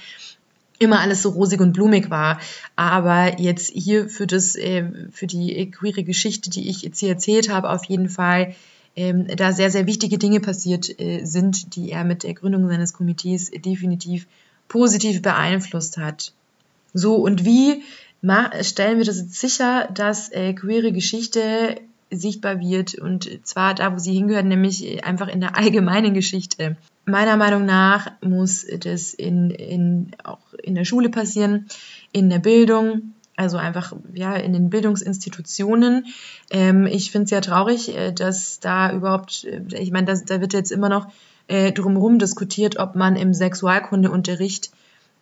immer 0.80 1.00
alles 1.00 1.22
so 1.22 1.30
rosig 1.30 1.62
und 1.62 1.74
blumig 1.74 2.10
war. 2.10 2.40
Aber 2.76 3.40
jetzt 3.40 3.72
hier 3.72 4.10
für 4.10 4.28
das, 4.28 4.56
äh, 4.56 4.86
für 5.12 5.28
die 5.28 5.70
queere 5.72 6.04
Geschichte, 6.04 6.50
die 6.50 6.70
ich 6.70 6.82
jetzt 6.82 7.00
hier 7.00 7.10
erzählt 7.10 7.50
habe, 7.50 7.70
auf 7.70 7.86
jeden 7.86 8.10
Fall 8.10 8.56
ähm, 8.96 9.28
da 9.28 9.52
sehr, 9.52 9.72
sehr 9.72 9.88
wichtige 9.88 10.18
Dinge 10.18 10.40
passiert 10.40 11.00
äh, 11.00 11.24
sind, 11.26 11.76
die 11.76 11.92
er 11.92 12.04
mit 12.04 12.24
der 12.24 12.34
Gründung 12.34 12.68
seines 12.68 12.94
Komitees 12.94 13.50
definitiv 13.52 14.28
positiv 14.68 15.22
beeinflusst 15.22 15.98
hat. 15.98 16.32
So, 16.94 17.16
und 17.16 17.44
wie 17.44 17.84
stellen 18.62 18.98
wir 18.98 19.06
das 19.06 19.20
jetzt 19.20 19.40
sicher, 19.40 19.90
dass 19.94 20.32
äh, 20.32 20.54
queere 20.54 20.92
Geschichte 20.92 21.82
sichtbar 22.10 22.60
wird 22.60 22.96
und 22.96 23.30
zwar 23.44 23.74
da, 23.74 23.94
wo 23.94 23.98
sie 23.98 24.14
hingehört, 24.14 24.46
nämlich 24.46 25.04
einfach 25.04 25.28
in 25.28 25.42
der 25.42 25.58
allgemeinen 25.58 26.14
Geschichte. 26.14 26.78
Meiner 27.06 27.36
Meinung 27.36 27.66
nach 27.66 28.12
muss 28.22 28.66
das 28.80 29.14
in, 29.14 29.50
in, 29.50 30.12
auch 30.24 30.54
in 30.62 30.76
der 30.76 30.86
Schule 30.86 31.10
passieren, 31.10 31.68
in 32.12 32.30
der 32.30 32.40
Bildung, 32.40 33.14
also 33.36 33.58
einfach 33.58 33.94
ja 34.14 34.36
in 34.36 34.54
den 34.54 34.70
Bildungsinstitutionen. 34.70 36.06
Ähm, 36.50 36.86
ich 36.86 37.12
finde 37.12 37.26
es 37.26 37.32
ja 37.32 37.42
traurig, 37.42 37.96
äh, 37.96 38.14
dass 38.14 38.60
da 38.60 38.94
überhaupt, 38.94 39.44
äh, 39.46 39.62
ich 39.80 39.92
meine, 39.92 40.14
da 40.26 40.40
wird 40.40 40.54
jetzt 40.54 40.72
immer 40.72 40.90
noch 40.90 41.08
äh, 41.48 41.72
drumherum 41.72 42.20
diskutiert, 42.20 42.78
ob 42.78 42.96
man 42.96 43.16
im 43.16 43.34
Sexualkundeunterricht 43.34 44.72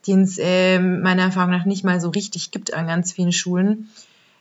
den 0.07 0.21
es 0.23 0.37
äh, 0.37 0.79
meiner 0.79 1.23
Erfahrung 1.23 1.51
nach 1.51 1.65
nicht 1.65 1.83
mal 1.83 2.01
so 2.01 2.09
richtig 2.09 2.51
gibt 2.51 2.73
an 2.73 2.87
ganz 2.87 3.11
vielen 3.11 3.31
Schulen, 3.31 3.89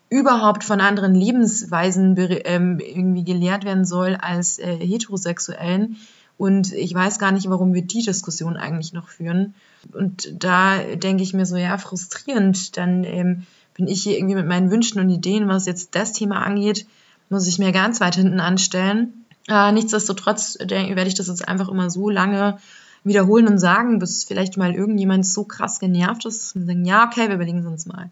überhaupt 0.08 0.64
von 0.64 0.80
anderen 0.80 1.14
Lebensweisen 1.14 2.16
ähm, 2.18 2.80
irgendwie 2.80 3.24
gelehrt 3.24 3.64
werden 3.64 3.84
soll 3.84 4.16
als 4.16 4.58
äh, 4.58 4.76
heterosexuellen. 4.76 5.96
Und 6.36 6.72
ich 6.72 6.94
weiß 6.94 7.18
gar 7.18 7.32
nicht, 7.32 7.50
warum 7.50 7.74
wir 7.74 7.82
die 7.82 8.02
Diskussion 8.02 8.56
eigentlich 8.56 8.92
noch 8.92 9.08
führen. 9.08 9.54
Und 9.92 10.32
da 10.42 10.78
denke 10.78 11.22
ich 11.22 11.34
mir 11.34 11.44
so, 11.44 11.56
ja, 11.56 11.76
frustrierend. 11.76 12.76
Dann 12.78 13.04
ähm, 13.04 13.46
bin 13.74 13.86
ich 13.86 14.02
hier 14.02 14.16
irgendwie 14.16 14.36
mit 14.36 14.46
meinen 14.46 14.70
Wünschen 14.70 15.00
und 15.00 15.10
Ideen, 15.10 15.48
was 15.48 15.66
jetzt 15.66 15.94
das 15.94 16.12
Thema 16.12 16.42
angeht, 16.42 16.86
muss 17.28 17.46
ich 17.46 17.58
mir 17.58 17.72
ganz 17.72 18.00
weit 18.00 18.16
hinten 18.16 18.40
anstellen. 18.40 19.26
Äh, 19.48 19.72
nichtsdestotrotz 19.72 20.58
werde 20.58 21.06
ich 21.06 21.14
das 21.14 21.28
jetzt 21.28 21.46
einfach 21.46 21.68
immer 21.68 21.90
so 21.90 22.08
lange 22.08 22.58
wiederholen 23.04 23.48
und 23.48 23.58
sagen, 23.58 23.98
bis 23.98 24.24
vielleicht 24.24 24.56
mal 24.56 24.74
irgendjemand 24.74 25.26
so 25.26 25.44
krass 25.44 25.80
genervt 25.80 26.26
ist, 26.26 26.54
man 26.54 26.66
sagen, 26.66 26.84
ja, 26.84 27.06
okay, 27.06 27.28
wir 27.28 27.34
überlegen 27.36 27.60
es 27.60 27.66
uns 27.66 27.86
mal. 27.86 28.10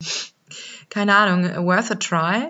Keine 0.90 1.16
Ahnung, 1.16 1.66
worth 1.66 1.90
a 1.90 1.94
try. 1.96 2.48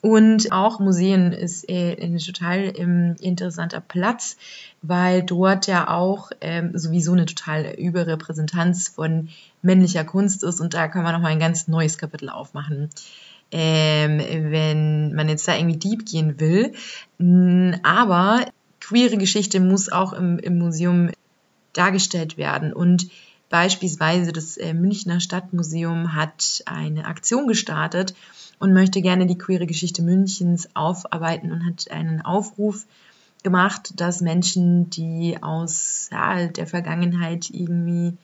Und 0.00 0.52
auch 0.52 0.78
Museen 0.78 1.32
ist 1.32 1.68
äh, 1.68 1.96
ein 2.00 2.18
total 2.18 2.72
ähm, 2.76 3.16
interessanter 3.20 3.80
Platz, 3.80 4.36
weil 4.80 5.24
dort 5.24 5.66
ja 5.66 5.88
auch 5.88 6.30
ähm, 6.40 6.70
sowieso 6.78 7.12
eine 7.12 7.26
total 7.26 7.74
Überrepräsentanz 7.76 8.88
von 8.88 9.28
männlicher 9.60 10.04
Kunst 10.04 10.44
ist 10.44 10.60
und 10.60 10.74
da 10.74 10.86
kann 10.86 11.02
man 11.02 11.14
nochmal 11.14 11.32
ein 11.32 11.40
ganz 11.40 11.66
neues 11.66 11.98
Kapitel 11.98 12.28
aufmachen. 12.28 12.90
Ähm, 13.50 14.18
wenn 14.52 15.14
man 15.14 15.28
jetzt 15.28 15.48
da 15.48 15.56
irgendwie 15.56 15.78
deep 15.78 16.06
gehen 16.06 16.38
will. 16.38 16.74
Aber 17.82 18.44
queere 18.88 19.18
Geschichte 19.18 19.60
muss 19.60 19.90
auch 19.90 20.14
im, 20.14 20.38
im 20.38 20.58
Museum 20.58 21.10
dargestellt 21.74 22.38
werden. 22.38 22.72
Und 22.72 23.08
beispielsweise 23.50 24.32
das 24.32 24.56
äh, 24.56 24.72
Münchner 24.72 25.20
Stadtmuseum 25.20 26.14
hat 26.14 26.62
eine 26.64 27.04
Aktion 27.04 27.46
gestartet 27.46 28.14
und 28.58 28.72
möchte 28.72 29.02
gerne 29.02 29.26
die 29.26 29.36
queere 29.36 29.66
Geschichte 29.66 30.02
Münchens 30.02 30.70
aufarbeiten 30.74 31.52
und 31.52 31.66
hat 31.66 31.90
einen 31.90 32.22
Aufruf 32.22 32.86
gemacht, 33.42 33.92
dass 34.00 34.22
Menschen, 34.22 34.88
die 34.90 35.36
aus 35.40 36.08
ja, 36.10 36.46
der 36.46 36.66
Vergangenheit 36.66 37.50
irgendwie 37.50 38.16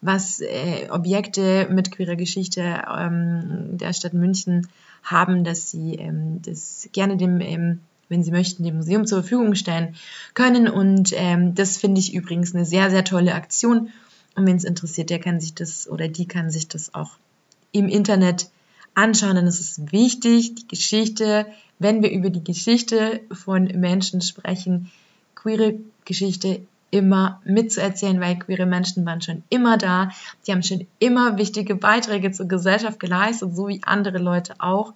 was 0.00 0.40
äh, 0.40 0.88
Objekte 0.90 1.68
mit 1.70 1.90
queerer 1.90 2.16
Geschichte 2.16 2.82
ähm, 2.96 3.78
der 3.78 3.92
Stadt 3.92 4.14
München 4.14 4.68
haben, 5.02 5.44
dass 5.44 5.70
sie 5.70 5.94
ähm, 5.94 6.42
das 6.42 6.88
gerne 6.92 7.16
dem 7.16 7.40
ähm, 7.40 7.80
wenn 8.08 8.24
Sie 8.24 8.30
möchten, 8.30 8.64
dem 8.64 8.76
Museum 8.76 9.06
zur 9.06 9.20
Verfügung 9.22 9.54
stellen 9.54 9.94
können. 10.34 10.68
Und 10.68 11.12
ähm, 11.14 11.54
das 11.54 11.76
finde 11.76 12.00
ich 12.00 12.14
übrigens 12.14 12.54
eine 12.54 12.64
sehr, 12.64 12.90
sehr 12.90 13.04
tolle 13.04 13.34
Aktion. 13.34 13.90
Und 14.34 14.46
wenn 14.46 14.56
es 14.56 14.64
interessiert, 14.64 15.10
der 15.10 15.18
kann 15.18 15.40
sich 15.40 15.54
das 15.54 15.88
oder 15.88 16.08
die 16.08 16.26
kann 16.26 16.50
sich 16.50 16.68
das 16.68 16.94
auch 16.94 17.12
im 17.72 17.88
Internet 17.88 18.50
anschauen. 18.94 19.36
Denn 19.36 19.46
es 19.46 19.60
ist 19.60 19.92
wichtig, 19.92 20.54
die 20.54 20.68
Geschichte, 20.68 21.46
wenn 21.78 22.02
wir 22.02 22.10
über 22.10 22.30
die 22.30 22.44
Geschichte 22.44 23.20
von 23.32 23.64
Menschen 23.64 24.20
sprechen, 24.20 24.90
queere 25.34 25.74
Geschichte 26.04 26.60
immer 26.90 27.40
mitzuerzählen, 27.44 28.20
weil 28.20 28.38
queere 28.38 28.66
Menschen 28.66 29.04
waren 29.04 29.20
schon 29.20 29.42
immer 29.50 29.76
da. 29.76 30.10
Die 30.46 30.52
haben 30.52 30.62
schon 30.62 30.86
immer 30.98 31.36
wichtige 31.36 31.74
Beiträge 31.74 32.32
zur 32.32 32.48
Gesellschaft 32.48 32.98
geleistet, 32.98 33.54
so 33.54 33.68
wie 33.68 33.80
andere 33.82 34.18
Leute 34.18 34.54
auch 34.58 34.94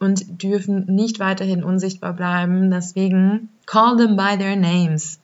und 0.00 0.42
dürfen 0.42 0.86
nicht 0.86 1.20
weiterhin 1.20 1.62
unsichtbar 1.62 2.14
bleiben. 2.14 2.70
Deswegen 2.70 3.50
call 3.66 3.96
them 3.96 4.16
by 4.16 4.36
their 4.36 4.56
names. 4.56 5.20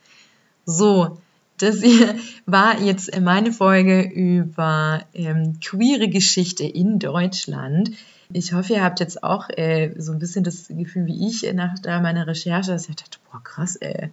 So, 0.64 1.18
das 1.58 1.80
hier 1.82 2.14
war 2.46 2.80
jetzt 2.80 3.18
meine 3.20 3.52
Folge 3.52 4.02
über 4.02 5.02
ähm, 5.14 5.58
queere 5.60 6.08
Geschichte 6.08 6.64
in 6.64 6.98
Deutschland. 6.98 7.90
Ich 8.32 8.52
hoffe, 8.52 8.74
ihr 8.74 8.84
habt 8.84 9.00
jetzt 9.00 9.22
auch 9.22 9.48
äh, 9.50 9.94
so 9.98 10.12
ein 10.12 10.18
bisschen 10.18 10.44
das 10.44 10.68
Gefühl 10.68 11.06
wie 11.06 11.26
ich 11.26 11.50
nach 11.54 11.74
meiner 11.84 12.26
Recherche, 12.26 12.72
dass 12.72 12.88
ich 12.88 12.96
dachte, 12.96 13.18
boah, 13.30 13.42
krass, 13.42 13.76
ey. 13.76 14.10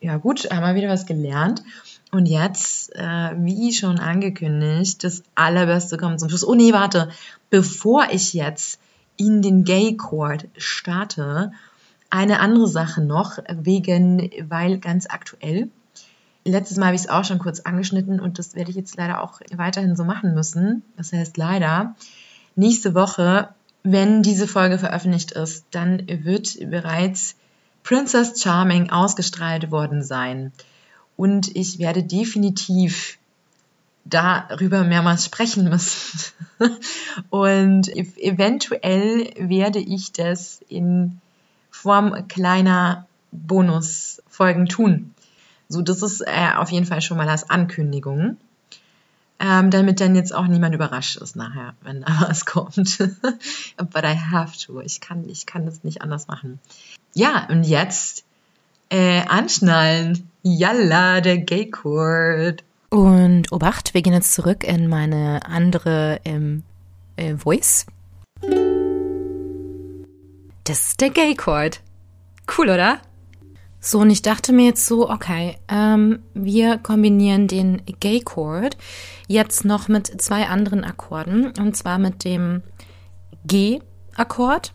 Ja 0.00 0.16
gut, 0.16 0.50
haben 0.50 0.66
wir 0.66 0.74
wieder 0.74 0.88
was 0.88 1.06
gelernt. 1.06 1.62
Und 2.10 2.26
jetzt, 2.26 2.94
äh, 2.96 3.30
wie 3.38 3.72
schon 3.72 4.00
angekündigt, 4.00 5.04
das 5.04 5.22
Allerbeste 5.36 5.96
kommt 5.96 6.18
zum 6.18 6.28
Schluss. 6.28 6.44
Oh 6.44 6.56
nee, 6.56 6.72
warte. 6.72 7.10
Bevor 7.48 8.08
ich 8.10 8.34
jetzt 8.34 8.80
in 9.16 9.42
den 9.42 9.64
Gay 9.64 9.96
Court 9.96 10.46
starte. 10.56 11.52
Eine 12.10 12.40
andere 12.40 12.68
Sache 12.68 13.02
noch, 13.02 13.38
wegen, 13.48 14.30
weil 14.48 14.78
ganz 14.78 15.06
aktuell. 15.08 15.70
Letztes 16.44 16.76
Mal 16.76 16.86
habe 16.86 16.96
ich 16.96 17.02
es 17.02 17.08
auch 17.08 17.24
schon 17.24 17.38
kurz 17.38 17.60
angeschnitten 17.60 18.20
und 18.20 18.38
das 18.38 18.54
werde 18.54 18.70
ich 18.70 18.76
jetzt 18.76 18.96
leider 18.96 19.22
auch 19.22 19.40
weiterhin 19.54 19.96
so 19.96 20.04
machen 20.04 20.34
müssen. 20.34 20.82
Das 20.96 21.12
heißt 21.12 21.36
leider, 21.36 21.94
nächste 22.56 22.94
Woche 22.94 23.48
wenn 23.82 24.22
diese 24.22 24.46
Folge 24.46 24.78
veröffentlicht 24.78 25.32
ist, 25.32 25.66
dann 25.72 26.06
wird 26.06 26.58
bereits 26.70 27.34
Princess 27.82 28.40
Charming 28.40 28.90
ausgestrahlt 28.90 29.70
worden 29.70 30.02
sein. 30.02 30.52
Und 31.16 31.54
ich 31.56 31.78
werde 31.78 32.04
definitiv 32.04 33.18
darüber 34.04 34.84
mehrmals 34.84 35.24
sprechen 35.24 35.68
müssen. 35.68 36.32
Und 37.30 37.88
eventuell 37.88 39.32
werde 39.36 39.78
ich 39.78 40.12
das 40.12 40.60
in 40.68 41.20
Form 41.70 42.28
kleiner 42.28 43.06
Bonusfolgen 43.30 44.66
tun. 44.66 45.14
So, 45.68 45.82
das 45.82 46.02
ist 46.02 46.20
äh, 46.20 46.54
auf 46.56 46.70
jeden 46.70 46.86
Fall 46.86 47.00
schon 47.00 47.16
mal 47.16 47.28
als 47.28 47.48
Ankündigung 47.48 48.36
ähm, 49.42 49.72
damit 49.72 50.00
dann 50.00 50.14
jetzt 50.14 50.32
auch 50.32 50.46
niemand 50.46 50.72
überrascht 50.72 51.16
ist 51.16 51.34
nachher, 51.34 51.74
wenn 51.82 52.02
da 52.02 52.06
was 52.28 52.46
kommt. 52.46 52.98
But 53.76 54.04
I 54.04 54.16
have 54.16 54.56
to. 54.66 54.80
Ich 54.80 55.00
kann, 55.00 55.28
ich 55.28 55.46
kann 55.46 55.66
das 55.66 55.82
nicht 55.82 56.00
anders 56.00 56.28
machen. 56.28 56.60
Ja, 57.12 57.48
und 57.50 57.64
jetzt 57.64 58.24
äh, 58.88 59.22
anschnallen. 59.26 60.30
Yalla, 60.44 61.20
der 61.20 61.38
Gay 61.38 61.70
Chord. 61.70 62.62
Und 62.92 63.50
Obacht, 63.52 63.94
wir 63.94 64.02
gehen 64.02 64.12
jetzt 64.12 64.34
zurück 64.34 64.64
in 64.64 64.86
meine 64.86 65.46
andere 65.46 66.20
ähm, 66.26 66.62
äh, 67.16 67.34
Voice. 67.36 67.86
Das 70.64 70.88
ist 70.88 71.00
der 71.00 71.08
Gay 71.08 71.34
Chord. 71.34 71.80
Cool, 72.54 72.68
oder? 72.68 72.98
So, 73.80 74.00
und 74.00 74.10
ich 74.10 74.20
dachte 74.20 74.52
mir 74.52 74.66
jetzt 74.66 74.84
so, 74.84 75.08
okay, 75.08 75.56
ähm, 75.68 76.18
wir 76.34 76.76
kombinieren 76.76 77.48
den 77.48 77.80
Gay 78.00 78.20
Chord 78.20 78.76
jetzt 79.26 79.64
noch 79.64 79.88
mit 79.88 80.20
zwei 80.20 80.48
anderen 80.48 80.84
Akkorden. 80.84 81.50
Und 81.58 81.74
zwar 81.74 81.98
mit 81.98 82.24
dem 82.24 82.62
G-Akkord. 83.46 84.74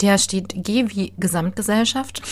Der 0.00 0.18
steht 0.18 0.64
G 0.64 0.86
wie 0.88 1.12
Gesamtgesellschaft. 1.16 2.22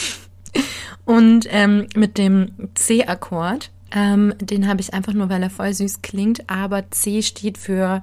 Und 1.05 1.47
ähm, 1.51 1.87
mit 1.95 2.19
dem 2.19 2.51
C-Akkord, 2.75 3.71
ähm, 3.93 4.35
den 4.41 4.69
habe 4.69 4.81
ich 4.81 4.95
einfach 4.95 5.13
nur, 5.13 5.29
weil 5.29 5.43
er 5.43 5.51
voll 5.51 5.73
süß 5.73 6.03
klingt. 6.03 6.49
Aber 6.49 6.91
C 6.91 7.23
steht 7.23 7.59
für 7.59 8.03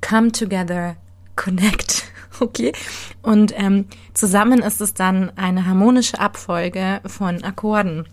Come 0.00 0.32
Together, 0.32 0.96
Connect. 1.36 2.04
Okay. 2.38 2.72
Und 3.20 3.52
ähm, 3.54 3.84
zusammen 4.14 4.62
ist 4.62 4.80
es 4.80 4.94
dann 4.94 5.30
eine 5.36 5.66
harmonische 5.66 6.18
Abfolge 6.18 7.02
von 7.04 7.44
Akkorden. 7.44 8.06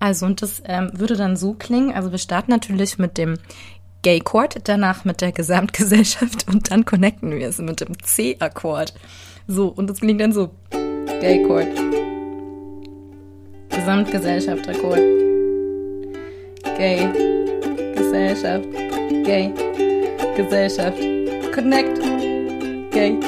Also, 0.00 0.26
und 0.26 0.42
das 0.42 0.62
ähm, 0.66 0.90
würde 0.92 1.16
dann 1.16 1.34
so 1.34 1.54
klingen. 1.54 1.92
Also, 1.92 2.10
wir 2.10 2.18
starten 2.18 2.50
natürlich 2.50 2.98
mit 2.98 3.16
dem 3.16 3.38
Gay-Chord, 4.02 4.68
danach 4.68 5.04
mit 5.04 5.20
der 5.20 5.32
Gesamtgesellschaft 5.32 6.46
und 6.48 6.70
dann 6.70 6.84
connecten 6.84 7.30
wir 7.30 7.48
es 7.48 7.58
mit 7.58 7.80
dem 7.80 7.98
C-Akkord. 8.02 8.92
So, 9.46 9.68
und 9.68 9.88
das 9.88 10.00
klingt 10.00 10.20
dann 10.20 10.32
so. 10.32 10.50
Gay-Chord. 11.20 11.68
Gesamtgesellschaft-Akkord. 13.70 15.29
Gay. 16.64 17.08
Gesellschaft. 17.94 18.66
Gay. 19.24 19.52
Gesellschaft. 20.36 20.98
Connect. 21.54 22.00
Gay. 22.90 23.18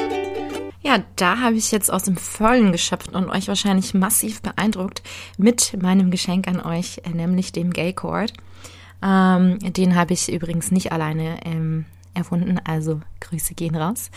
Ja, 0.81 1.03
da 1.15 1.39
habe 1.39 1.55
ich 1.55 1.71
jetzt 1.71 1.91
aus 1.91 2.03
dem 2.03 2.17
Vollen 2.17 2.71
geschöpft 2.71 3.13
und 3.13 3.29
euch 3.29 3.47
wahrscheinlich 3.47 3.93
massiv 3.93 4.41
beeindruckt 4.41 5.01
mit 5.37 5.81
meinem 5.81 6.11
Geschenk 6.11 6.47
an 6.47 6.59
euch, 6.59 7.01
äh, 7.05 7.09
nämlich 7.09 7.51
dem 7.51 7.71
Gay 7.71 7.93
Chord. 7.93 8.33
Ähm, 9.01 9.59
den 9.59 9.95
habe 9.95 10.13
ich 10.13 10.31
übrigens 10.31 10.71
nicht 10.71 10.91
alleine 10.91 11.39
ähm, 11.45 11.85
erfunden, 12.13 12.59
also 12.63 13.01
Grüße 13.21 13.53
gehen 13.53 13.75
raus. 13.75 14.11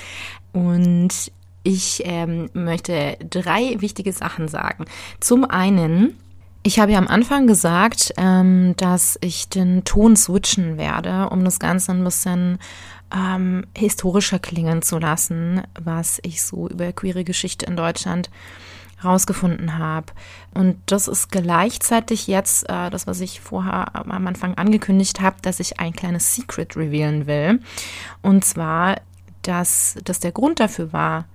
Und 0.53 1.33
ich 1.63 2.03
ähm, 2.05 2.49
möchte 2.53 3.17
drei 3.29 3.81
wichtige 3.81 4.13
Sachen 4.13 4.49
sagen. 4.49 4.85
Zum 5.19 5.45
einen, 5.45 6.17
ich 6.67 6.81
habe 6.81 6.91
ja 6.91 6.99
am 6.99 7.07
Anfang 7.07 7.47
gesagt, 7.47 8.13
ähm, 8.17 8.75
dass 8.77 9.17
ich 9.21 9.49
den 9.49 9.85
Ton 9.85 10.17
switchen 10.17 10.77
werde, 10.77 11.29
um 11.31 11.45
das 11.45 11.61
Ganze 11.61 11.93
ein 11.93 12.03
bisschen 12.03 12.59
ähm, 13.15 13.67
historischer 13.77 14.41
klingen 14.41 14.83
zu 14.83 14.99
lassen, 14.99 15.63
was 15.81 16.19
ich 16.25 16.43
so 16.43 16.69
über 16.69 16.93
queere 16.93 17.23
Geschichte 17.23 17.67
in 17.67 17.77
Deutschland 17.77 18.31
rausgefunden 19.05 19.79
habe. 19.79 20.07
Und 20.55 20.79
das 20.87 21.07
ist 21.07 21.31
gleichzeitig 21.31 22.27
jetzt 22.27 22.69
äh, 22.69 22.91
das, 22.91 23.07
was 23.07 23.21
ich 23.21 23.41
vorher 23.41 23.95
am 23.95 24.27
Anfang 24.27 24.55
angekündigt 24.55 25.21
habe, 25.21 25.37
dass 25.43 25.61
ich 25.61 25.79
ein 25.79 25.93
kleines 25.93 26.35
Secret 26.35 26.77
revealen 26.77 27.29
will. 27.29 27.61
Und 28.23 28.45
zwar, 28.45 28.97
dass 29.43 29.99
das 30.03 30.19
der 30.19 30.33
Grund 30.33 30.59
dafür 30.59 30.93
war, 30.93 31.27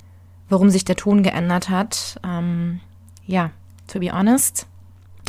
warum 0.50 0.70
sich 0.70 0.84
der 0.84 0.98
Ton 0.98 1.24
geändert 1.24 1.70
hat. 1.70 2.20
Ähm, 2.22 2.82
ja, 3.26 3.52
to 3.88 4.00
be 4.02 4.12
honest, 4.12 4.68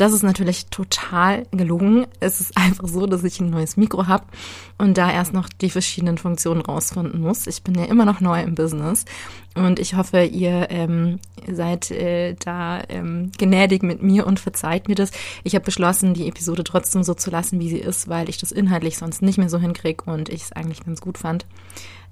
das 0.03 0.11
ist 0.11 0.23
natürlich 0.23 0.65
total 0.65 1.47
gelungen. 1.51 2.07
Es 2.19 2.41
ist 2.41 2.57
einfach 2.57 2.89
so, 2.89 3.07
dass 3.07 3.23
ich 3.23 3.39
ein 3.39 3.49
neues 3.49 3.77
Mikro 3.77 4.05
habe 4.07 4.25
und 4.77 4.97
da 4.97 5.09
erst 5.09 5.33
noch 5.33 5.47
die 5.47 5.69
verschiedenen 5.69 6.17
Funktionen 6.17 6.59
rausfinden 6.59 7.21
muss. 7.21 7.47
Ich 7.47 7.63
bin 7.63 7.73
ja 7.75 7.85
immer 7.85 8.03
noch 8.03 8.19
neu 8.19 8.41
im 8.41 8.53
Business 8.53 9.05
und 9.55 9.79
ich 9.79 9.95
hoffe, 9.95 10.25
ihr 10.25 10.67
ähm, 10.71 11.19
seid 11.49 11.89
äh, 11.91 12.33
da 12.33 12.81
ähm, 12.89 13.31
gnädig 13.37 13.81
mit 13.81 14.03
mir 14.03 14.27
und 14.27 14.41
verzeiht 14.41 14.89
mir 14.89 14.95
das. 14.95 15.11
Ich 15.45 15.55
habe 15.55 15.63
beschlossen, 15.63 16.13
die 16.13 16.27
Episode 16.27 16.65
trotzdem 16.65 17.03
so 17.03 17.13
zu 17.13 17.31
lassen, 17.31 17.61
wie 17.61 17.69
sie 17.69 17.79
ist, 17.79 18.09
weil 18.09 18.27
ich 18.27 18.37
das 18.37 18.51
inhaltlich 18.51 18.97
sonst 18.97 19.21
nicht 19.21 19.37
mehr 19.37 19.47
so 19.47 19.57
hinkriege 19.57 20.03
und 20.03 20.27
ich 20.27 20.43
es 20.43 20.51
eigentlich 20.51 20.83
ganz 20.83 20.99
gut 20.99 21.17
fand. 21.17 21.45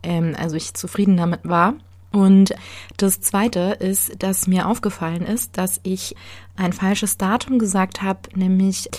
Ähm, 0.01 0.33
also 0.39 0.55
ich 0.55 0.75
zufrieden 0.75 1.17
damit 1.17 1.41
war. 1.43 1.73
Und 2.11 2.53
das 2.97 3.21
Zweite 3.21 3.77
ist, 3.79 4.21
dass 4.21 4.47
mir 4.47 4.67
aufgefallen 4.67 5.23
ist, 5.23 5.57
dass 5.57 5.79
ich 5.83 6.15
ein 6.55 6.73
falsches 6.73 7.17
Datum 7.17 7.57
gesagt 7.57 8.01
habe, 8.01 8.19
nämlich 8.35 8.89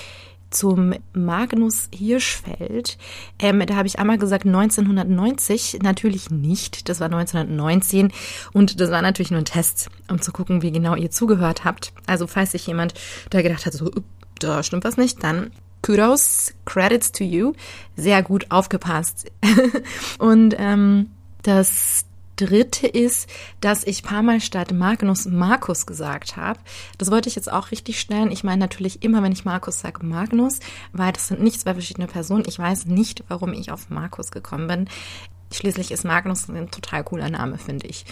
zum 0.52 0.94
Magnus 1.12 1.88
Hirschfeld. 1.94 2.98
Ähm, 3.38 3.64
da 3.66 3.76
habe 3.76 3.88
ich 3.88 3.98
einmal 3.98 4.18
gesagt 4.18 4.46
1990, 4.46 5.78
natürlich 5.82 6.30
nicht. 6.30 6.88
Das 6.88 7.00
war 7.00 7.06
1919 7.06 8.12
und 8.52 8.80
das 8.80 8.90
war 8.90 9.02
natürlich 9.02 9.30
nur 9.30 9.40
ein 9.40 9.46
Test, 9.46 9.88
um 10.08 10.20
zu 10.20 10.32
gucken, 10.32 10.62
wie 10.62 10.72
genau 10.72 10.94
ihr 10.94 11.10
zugehört 11.10 11.64
habt. 11.64 11.92
Also 12.06 12.26
falls 12.26 12.52
sich 12.52 12.66
jemand 12.66 12.94
da 13.30 13.42
gedacht 13.42 13.66
hat, 13.66 13.72
so, 13.72 13.90
da 14.38 14.62
stimmt 14.62 14.84
was 14.84 14.96
nicht, 14.96 15.22
dann 15.22 15.50
Kudos, 15.82 16.54
Credits 16.64 17.10
to 17.10 17.24
you, 17.24 17.54
sehr 17.96 18.22
gut 18.22 18.46
aufgepasst. 18.50 19.30
und 20.18 20.54
ähm, 20.58 21.10
das 21.42 22.04
dritte 22.47 22.86
ist, 22.86 23.28
dass 23.61 23.84
ich 23.84 24.03
paar 24.03 24.22
Mal 24.22 24.40
statt 24.40 24.72
Magnus 24.72 25.26
Markus 25.26 25.86
gesagt 25.86 26.36
habe. 26.36 26.59
Das 26.99 27.11
wollte 27.11 27.28
ich 27.28 27.36
jetzt 27.36 27.51
auch 27.51 27.70
richtig 27.70 28.01
stellen. 28.01 28.32
Ich 28.32 28.45
meine 28.45 28.59
natürlich 28.59 29.03
immer, 29.03 29.22
wenn 29.22 29.32
ich 29.32 29.45
Markus 29.45 29.80
sage, 29.80 30.05
Magnus, 30.05 30.59
weil 30.93 31.12
das 31.12 31.28
sind 31.28 31.43
nicht 31.43 31.61
zwei 31.61 31.74
verschiedene 31.74 32.07
Personen. 32.07 32.45
Ich 32.47 32.59
weiß 32.59 32.86
nicht, 32.86 33.24
warum 33.28 33.53
ich 33.53 33.70
auf 33.70 33.90
Markus 33.90 34.30
gekommen 34.30 34.66
bin. 34.66 34.88
Schließlich 35.53 35.90
ist 35.90 36.05
Magnus 36.05 36.49
ein 36.49 36.70
total 36.70 37.05
cooler 37.05 37.30
Name, 37.30 37.59
finde 37.59 37.86
ich. 37.86 38.05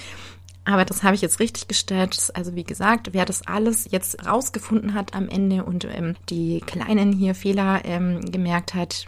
Aber 0.64 0.84
das 0.84 1.02
habe 1.02 1.14
ich 1.14 1.22
jetzt 1.22 1.40
richtig 1.40 1.68
gestellt. 1.68 2.30
Also 2.34 2.54
wie 2.54 2.64
gesagt, 2.64 3.12
wer 3.12 3.24
das 3.24 3.46
alles 3.46 3.88
jetzt 3.90 4.26
rausgefunden 4.26 4.94
hat 4.94 5.14
am 5.14 5.28
Ende 5.28 5.64
und 5.64 5.86
ähm, 5.86 6.14
die 6.28 6.60
kleinen 6.60 7.12
hier 7.12 7.34
Fehler 7.34 7.80
ähm, 7.84 8.20
gemerkt 8.30 8.74
hat, 8.74 9.06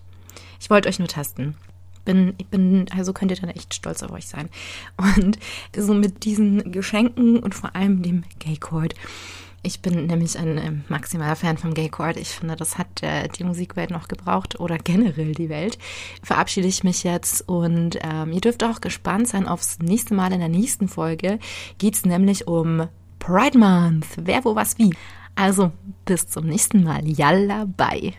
ich 0.59 0.71
wollte 0.71 0.89
euch 0.89 0.99
nur 0.99 1.09
testen 1.09 1.55
bin, 2.05 2.35
ich 2.39 2.47
bin, 2.47 2.87
also 2.95 3.13
könnt 3.13 3.31
ihr 3.31 3.37
dann 3.37 3.51
echt 3.51 3.75
stolz 3.75 4.03
auf 4.03 4.11
euch 4.11 4.27
sein. 4.27 4.49
Und 4.97 5.39
so 5.77 5.95
mit 5.95 6.25
diesen 6.25 6.73
Geschenken 6.73 7.39
und 7.39 7.55
vor 7.55 7.75
allem 7.75 8.03
dem 8.03 8.25
Gay 8.39 8.57
Chord. 8.57 8.95
Ich 9.65 9.81
bin 9.81 10.07
nämlich 10.07 10.37
ein 10.37 10.59
äh, 10.59 10.73
maximaler 10.89 11.37
Fan 11.37 11.57
vom 11.57 11.73
Gay 11.73 11.89
Chord. 11.89 12.17
Ich 12.17 12.31
finde, 12.31 12.57
das 12.57 12.79
hat 12.79 13.03
äh, 13.03 13.29
die 13.29 13.45
Musikwelt 13.45 13.91
noch 13.91 14.09
gebraucht 14.09 14.59
oder 14.59 14.77
generell 14.77 15.33
die 15.33 15.49
Welt. 15.49 15.79
Verabschiede 16.23 16.67
ich 16.67 16.83
mich 16.83 17.05
jetzt 17.05 17.49
und 17.49 17.97
ähm, 18.03 18.33
ihr 18.33 18.41
dürft 18.41 18.65
auch 18.65 18.81
gespannt 18.81 19.29
sein 19.29 19.47
aufs 19.47 19.79
nächste 19.79 20.15
Mal 20.15 20.33
in 20.33 20.41
der 20.41 20.49
nächsten 20.49 20.89
Folge. 20.89 21.39
Geht's 21.79 22.05
nämlich 22.05 22.49
um 22.49 22.89
Pride 23.21 23.57
Month. 23.57 24.07
Wer, 24.17 24.45
wo, 24.45 24.57
was, 24.57 24.79
wie. 24.79 24.93
Also 25.37 25.71
bis 26.07 26.27
zum 26.27 26.47
nächsten 26.47 26.83
Mal. 26.83 27.09
Yalla, 27.09 27.67
bye. 27.77 28.11